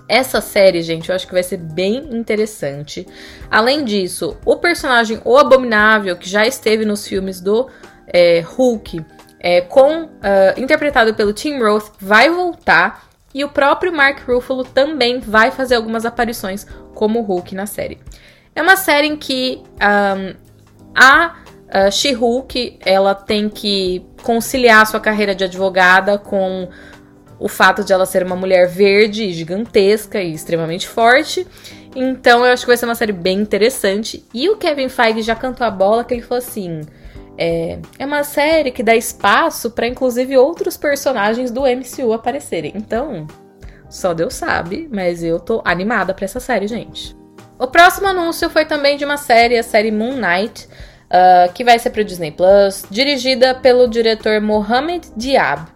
[0.07, 3.07] Essa série, gente, eu acho que vai ser bem interessante.
[3.49, 7.69] Além disso, o personagem O Abominável, que já esteve nos filmes do
[8.07, 9.05] é, Hulk,
[9.39, 10.09] é, com, uh,
[10.57, 13.07] interpretado pelo Tim Roth, vai voltar.
[13.33, 17.99] E o próprio Mark Ruffalo também vai fazer algumas aparições como Hulk na série.
[18.55, 20.35] É uma série em que um,
[20.95, 21.35] a
[21.67, 26.69] uh, She-Hulk ela tem que conciliar sua carreira de advogada com
[27.39, 31.47] o fato de ela ser uma mulher verde, gigantesca e extremamente forte.
[31.95, 34.25] Então eu acho que vai ser uma série bem interessante.
[34.33, 36.81] E o Kevin Feige já cantou a bola que ele falou assim:
[37.37, 42.73] é, é uma série que dá espaço para inclusive outros personagens do MCU aparecerem.
[42.75, 43.27] Então,
[43.89, 47.15] só Deus sabe, mas eu tô animada para essa série, gente.
[47.59, 51.77] O próximo anúncio foi também de uma série, a série Moon Knight, uh, que vai
[51.77, 55.72] ser para Disney Plus, dirigida pelo diretor Mohamed Diab.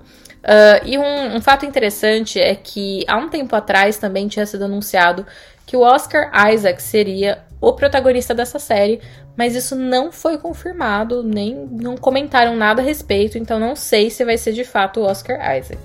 [0.47, 4.63] Uh, e um, um, fato interessante é que há um tempo atrás também tinha sido
[4.63, 5.25] anunciado
[5.65, 9.01] que o Oscar Isaac seria o protagonista dessa série,
[9.35, 14.23] mas isso não foi confirmado, nem não comentaram nada a respeito, então não sei se
[14.23, 15.81] vai ser de fato o Oscar Isaac.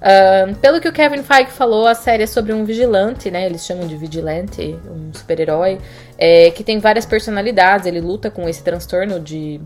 [0.00, 3.46] Uh, pelo que o Kevin Feige falou, a série é sobre um vigilante, né?
[3.46, 5.78] Eles chamam de vigilante, um super-herói,
[6.18, 9.60] é, que tem várias personalidades, ele luta com esse transtorno de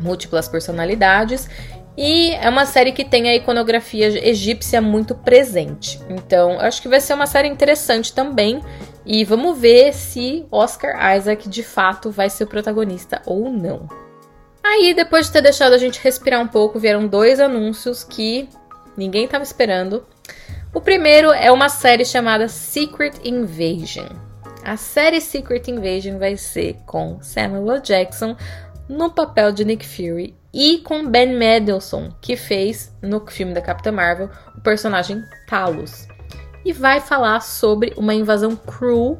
[0.00, 1.48] múltiplas personalidades
[2.00, 6.00] e é uma série que tem a iconografia egípcia muito presente.
[6.08, 8.62] Então, acho que vai ser uma série interessante também.
[9.04, 13.88] E vamos ver se Oscar Isaac de fato vai ser o protagonista ou não.
[14.62, 18.48] Aí, depois de ter deixado a gente respirar um pouco, vieram dois anúncios que
[18.96, 20.06] ninguém estava esperando.
[20.72, 24.06] O primeiro é uma série chamada Secret Invasion.
[24.62, 27.80] A série Secret Invasion vai ser com Samuel L.
[27.80, 28.36] Jackson
[28.88, 33.92] no papel de Nick Fury e com Ben Mendelsohn, que fez no filme da Capitã
[33.92, 36.06] Marvel o personagem Talos.
[36.64, 39.18] e vai falar sobre uma invasão cruel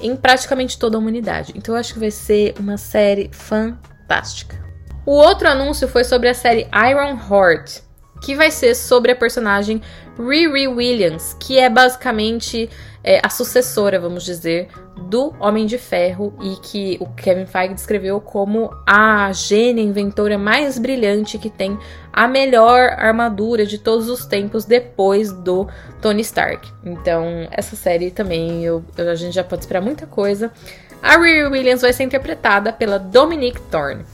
[0.00, 1.52] em praticamente toda a humanidade.
[1.56, 4.58] Então eu acho que vai ser uma série fantástica.
[5.04, 7.80] O outro anúncio foi sobre a série Iron Heart,
[8.22, 9.80] que vai ser sobre a personagem
[10.18, 12.68] Riri Williams, que é basicamente
[13.04, 14.68] é, a sucessora, vamos dizer,
[15.08, 20.78] do Homem de Ferro e que o Kevin Feige descreveu como a gênia inventora mais
[20.78, 21.78] brilhante que tem
[22.12, 25.68] a melhor armadura de todos os tempos depois do
[26.02, 26.68] Tony Stark.
[26.84, 30.52] Então, essa série também eu, a gente já pode esperar muita coisa.
[31.00, 34.04] A Riri Williams vai ser interpretada pela Dominique Thorne.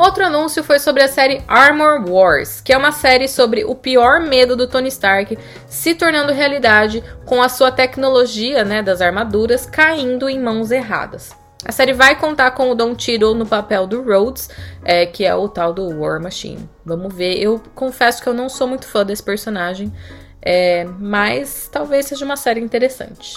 [0.00, 4.18] Outro anúncio foi sobre a série Armor Wars, que é uma série sobre o pior
[4.18, 5.38] medo do Tony Stark
[5.68, 11.36] se tornando realidade com a sua tecnologia né, das armaduras caindo em mãos erradas.
[11.66, 14.48] A série vai contar com o Don Cheadle no papel do Rhodes,
[14.82, 16.66] é, que é o tal do War Machine.
[16.82, 17.34] Vamos ver.
[17.34, 19.92] Eu confesso que eu não sou muito fã desse personagem,
[20.40, 23.36] é, mas talvez seja uma série interessante.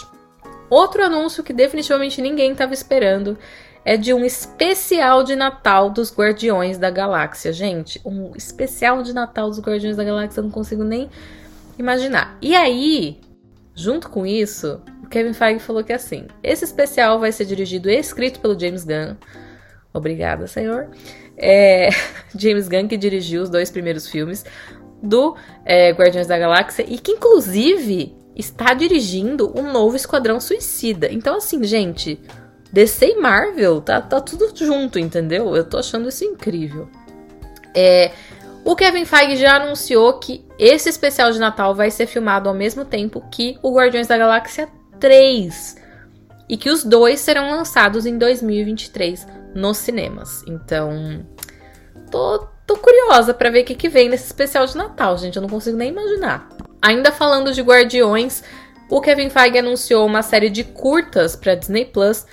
[0.70, 3.38] Outro anúncio que definitivamente ninguém estava esperando
[3.86, 7.52] é de um especial de Natal dos Guardiões da Galáxia.
[7.52, 11.10] Gente, um especial de Natal dos Guardiões da Galáxia eu não consigo nem
[11.78, 12.38] imaginar.
[12.42, 13.20] E aí,
[13.76, 17.98] junto com isso, o Kevin Feige falou que assim, esse especial vai ser dirigido e
[17.98, 19.16] escrito pelo James Gunn.
[19.94, 20.90] Obrigada, senhor.
[21.38, 21.90] É,
[22.36, 24.46] James Gunn que dirigiu os dois primeiros filmes
[25.02, 31.12] do é, Guardiões da Galáxia e que inclusive está dirigindo um novo Esquadrão Suicida.
[31.12, 32.20] Então assim, gente,
[32.74, 35.56] DC e Marvel, tá, tá tudo junto, entendeu?
[35.56, 36.90] Eu tô achando isso incrível.
[37.76, 38.12] É,
[38.66, 42.84] o Kevin Feige já anunciou que esse especial de Natal vai ser filmado ao mesmo
[42.84, 44.68] tempo que o Guardiões da Galáxia
[45.00, 45.78] 3.
[46.50, 50.44] E que os dois serão lançados em 2023 nos cinemas.
[50.48, 51.26] Então,
[52.10, 55.36] tô, tô curiosa para ver o que, que vem nesse especial de Natal, gente.
[55.36, 56.50] Eu não consigo nem imaginar.
[56.82, 58.44] Ainda falando de Guardiões,
[58.90, 62.26] o Kevin Feige anunciou uma série de curtas para Disney Plus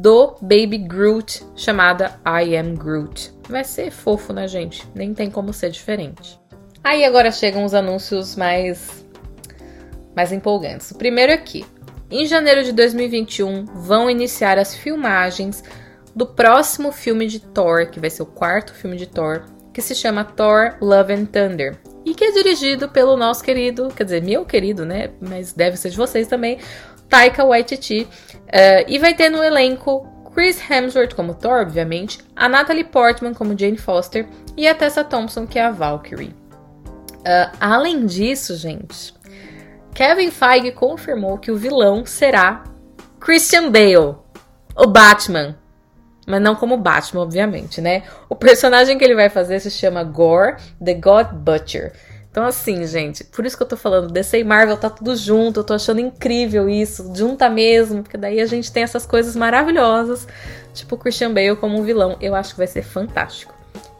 [0.00, 3.32] do Baby Groot, chamada I Am Groot.
[3.48, 4.86] Vai ser fofo, né, gente?
[4.94, 6.38] Nem tem como ser diferente.
[6.84, 9.04] Aí agora chegam os anúncios mais
[10.14, 10.90] mais empolgantes.
[10.92, 11.64] O primeiro aqui.
[12.10, 15.62] Em janeiro de 2021 vão iniciar as filmagens
[16.14, 19.94] do próximo filme de Thor, que vai ser o quarto filme de Thor, que se
[19.94, 21.76] chama Thor Love and Thunder.
[22.04, 25.10] E que é dirigido pelo nosso querido, quer dizer, meu querido, né?
[25.20, 26.58] Mas deve ser de vocês também,
[27.08, 28.02] Taika Waititi.
[28.02, 33.58] Uh, e vai ter no elenco Chris Hemsworth como Thor, obviamente, a Natalie Portman como
[33.58, 36.34] Jane Foster e a Tessa Thompson, que é a Valkyrie.
[37.18, 39.12] Uh, além disso, gente,
[39.92, 42.62] Kevin Feige confirmou que o vilão será
[43.20, 44.14] Christian Bale,
[44.76, 45.56] o Batman.
[46.24, 48.04] Mas não como Batman, obviamente, né?
[48.28, 51.94] O personagem que ele vai fazer se chama Gore, the God Butcher.
[52.38, 55.58] Então, assim, gente, por isso que eu tô falando, DC e Marvel tá tudo junto,
[55.58, 60.24] eu tô achando incrível isso, junta mesmo, porque daí a gente tem essas coisas maravilhosas,
[60.72, 63.52] tipo o Christian Bale como um vilão, eu acho que vai ser fantástico.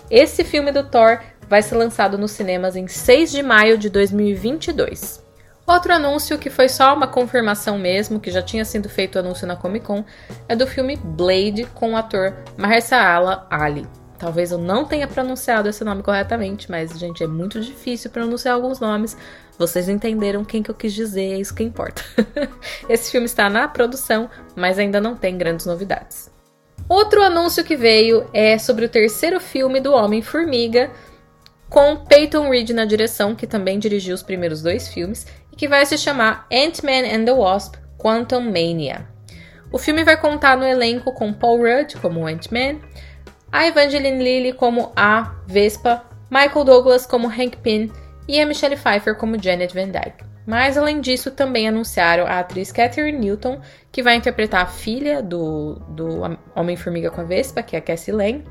[0.09, 1.18] Esse filme do Thor
[1.49, 5.20] vai ser lançado nos cinemas em 6 de maio de 2022.
[5.66, 9.49] Outro anúncio que foi só uma confirmação mesmo, que já tinha sido feito o anúncio
[9.49, 10.05] na Comic Con,
[10.49, 13.84] é do filme Blade com o ator Mahershala Ali.
[14.19, 18.81] Talvez eu não tenha pronunciado esse nome corretamente, mas, gente, é muito difícil pronunciar alguns
[18.81, 19.16] nomes.
[19.57, 22.03] Vocês entenderam quem que eu quis dizer, é isso que importa.
[22.89, 26.31] esse filme está na produção, mas ainda não tem grandes novidades.
[26.89, 30.91] Outro anúncio que veio é sobre o terceiro filme do Homem-Formiga,
[31.69, 35.85] com Peyton Reed na direção, que também dirigiu os primeiros dois filmes, e que vai
[35.87, 39.07] se chamar Ant-Man and the Wasp Quantum Mania.
[39.71, 42.79] O filme vai contar no elenco com Paul Rudd como Ant-Man,
[43.53, 47.90] a Evangeline Lilly como a Vespa, Michael Douglas como Hank Pym
[48.26, 50.28] e a Michelle Pfeiffer como Janet Van Dyke.
[50.46, 53.61] Mas além disso, também anunciaram a atriz Catherine Newton,
[53.92, 56.20] que vai interpretar a filha do, do
[56.55, 58.42] Homem-Formiga com a Vespa, que é a Cassie Lang,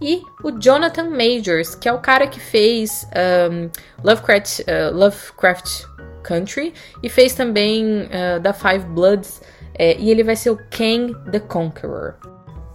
[0.00, 3.08] e o Jonathan Majors, que é o cara que fez
[3.50, 3.68] um,
[4.04, 5.84] Lovecraft, uh, Lovecraft
[6.22, 9.40] Country e fez também uh, da Five Bloods,
[9.74, 12.31] é, e ele vai ser o Kang the Conqueror.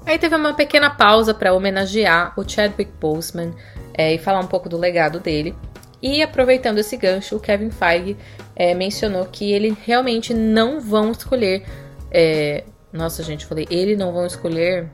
[0.07, 3.53] Aí teve uma pequena pausa para homenagear o Chadwick Boseman
[3.93, 5.53] é, e falar um pouco do legado dele.
[6.01, 8.15] E aproveitando esse gancho, o Kevin Feige
[8.55, 11.65] é, mencionou que ele realmente não vão escolher.
[12.09, 14.89] É, nossa, gente, falei, eles não vão escolher.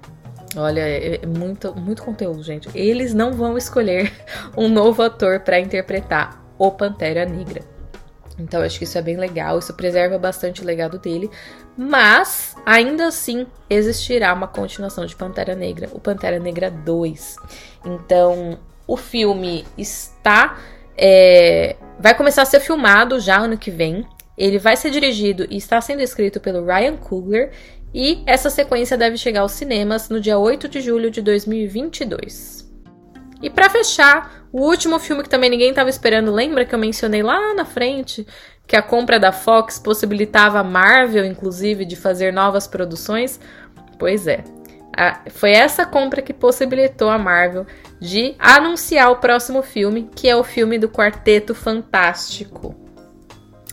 [0.56, 2.68] Olha, é, é muito, muito conteúdo, gente.
[2.74, 4.12] Eles não vão escolher
[4.58, 7.73] um novo ator para interpretar o Pantera Negra.
[8.38, 11.30] Então acho que isso é bem legal, isso preserva bastante o legado dele,
[11.78, 17.36] mas ainda assim existirá uma continuação de Pantera Negra, o Pantera Negra 2.
[17.86, 18.58] Então
[18.88, 20.58] o filme está.
[20.96, 24.06] É, vai começar a ser filmado já ano que vem.
[24.38, 27.52] Ele vai ser dirigido e está sendo escrito pelo Ryan Coogler
[27.94, 32.63] e essa sequência deve chegar aos cinemas no dia 8 de julho de 2022.
[33.44, 37.22] E para fechar, o último filme que também ninguém estava esperando, lembra que eu mencionei
[37.22, 38.26] lá na frente
[38.66, 43.38] que a compra da Fox possibilitava a Marvel, inclusive, de fazer novas produções?
[44.00, 44.46] Pois é.
[44.96, 47.68] A, foi essa compra que possibilitou a Marvel
[48.00, 52.74] de anunciar o próximo filme, que é o filme do Quarteto Fantástico.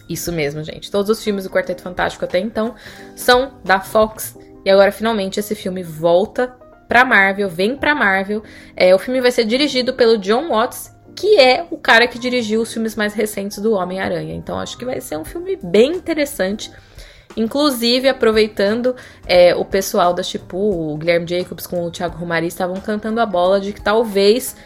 [0.08, 0.90] Isso mesmo, gente.
[0.90, 2.74] Todos os filmes do Quarteto Fantástico até então
[3.14, 4.36] são da Fox.
[4.64, 6.58] E agora, finalmente, esse filme volta
[6.90, 8.42] pra Marvel, vem pra Marvel.
[8.76, 12.60] É, o filme vai ser dirigido pelo John Watts, que é o cara que dirigiu
[12.60, 14.34] os filmes mais recentes do Homem-Aranha.
[14.34, 16.68] Então, acho que vai ser um filme bem interessante.
[17.36, 20.58] Inclusive, aproveitando é, o pessoal da Chipu,
[20.92, 24.56] o Guilherme Jacobs com o Thiago Romari estavam cantando a bola de que talvez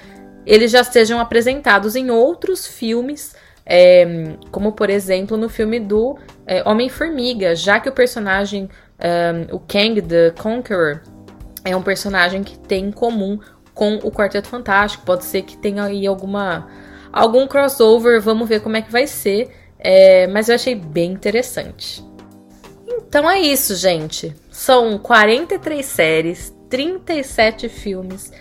[0.46, 6.66] eles já sejam apresentados em outros filmes é, como, por exemplo, no filme do é,
[6.66, 8.68] Homem-Formiga, já que o personagem,
[8.98, 11.02] um, o Kang the Conqueror,
[11.64, 13.38] é um personagem que tem em comum
[13.72, 15.04] com o Quarteto Fantástico.
[15.04, 16.68] Pode ser que tenha aí alguma
[17.12, 19.50] algum crossover, vamos ver como é que vai ser.
[19.78, 22.04] É, mas eu achei bem interessante.
[22.86, 24.34] Então é isso, gente.
[24.50, 28.32] São 43 séries, 37 filmes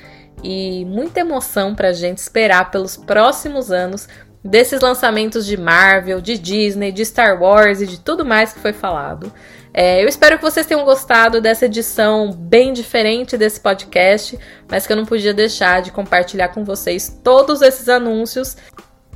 [0.44, 4.08] e muita emoção pra gente esperar pelos próximos anos
[4.44, 8.74] desses lançamentos de Marvel, de Disney, de Star Wars e de tudo mais que foi
[8.74, 9.32] falado.
[9.74, 14.38] É, eu espero que vocês tenham gostado dessa edição bem diferente desse podcast,
[14.70, 18.56] mas que eu não podia deixar de compartilhar com vocês todos esses anúncios.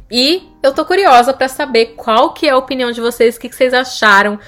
[0.10, 3.49] E eu tô curiosa para saber qual que é a opinião de vocês, o que,
[3.49, 4.39] que vocês acharam,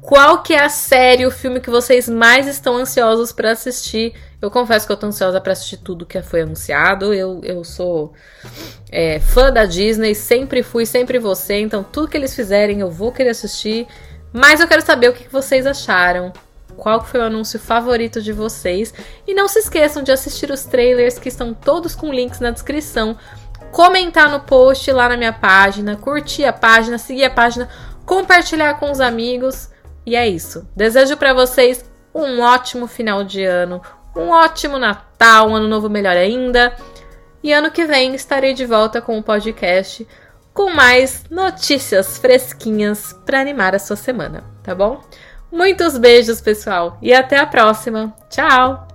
[0.00, 4.14] qual que é a série, o filme que vocês mais estão ansiosos para assistir.
[4.40, 7.12] Eu confesso que eu tô ansiosa para assistir tudo que foi anunciado.
[7.12, 8.12] Eu, eu sou
[8.92, 11.60] é, fã da Disney, sempre fui, sempre ser.
[11.60, 13.88] Então, tudo que eles fizerem eu vou querer assistir.
[14.32, 16.32] Mas eu quero saber o que vocês acharam.
[16.76, 18.94] Qual foi o anúncio favorito de vocês?
[19.26, 23.16] E não se esqueçam de assistir os trailers que estão todos com links na descrição.
[23.72, 27.68] Comentar no post lá na minha página, curtir a página, seguir a página,
[28.06, 29.70] compartilhar com os amigos.
[30.06, 30.66] E é isso.
[30.76, 33.82] Desejo para vocês um ótimo final de ano,
[34.16, 36.74] um ótimo Natal, um ano novo melhor ainda.
[37.42, 40.06] E ano que vem estarei de volta com o podcast
[40.58, 45.00] com mais notícias fresquinhas para animar a sua semana, tá bom?
[45.52, 48.12] Muitos beijos, pessoal, e até a próxima.
[48.28, 48.87] Tchau!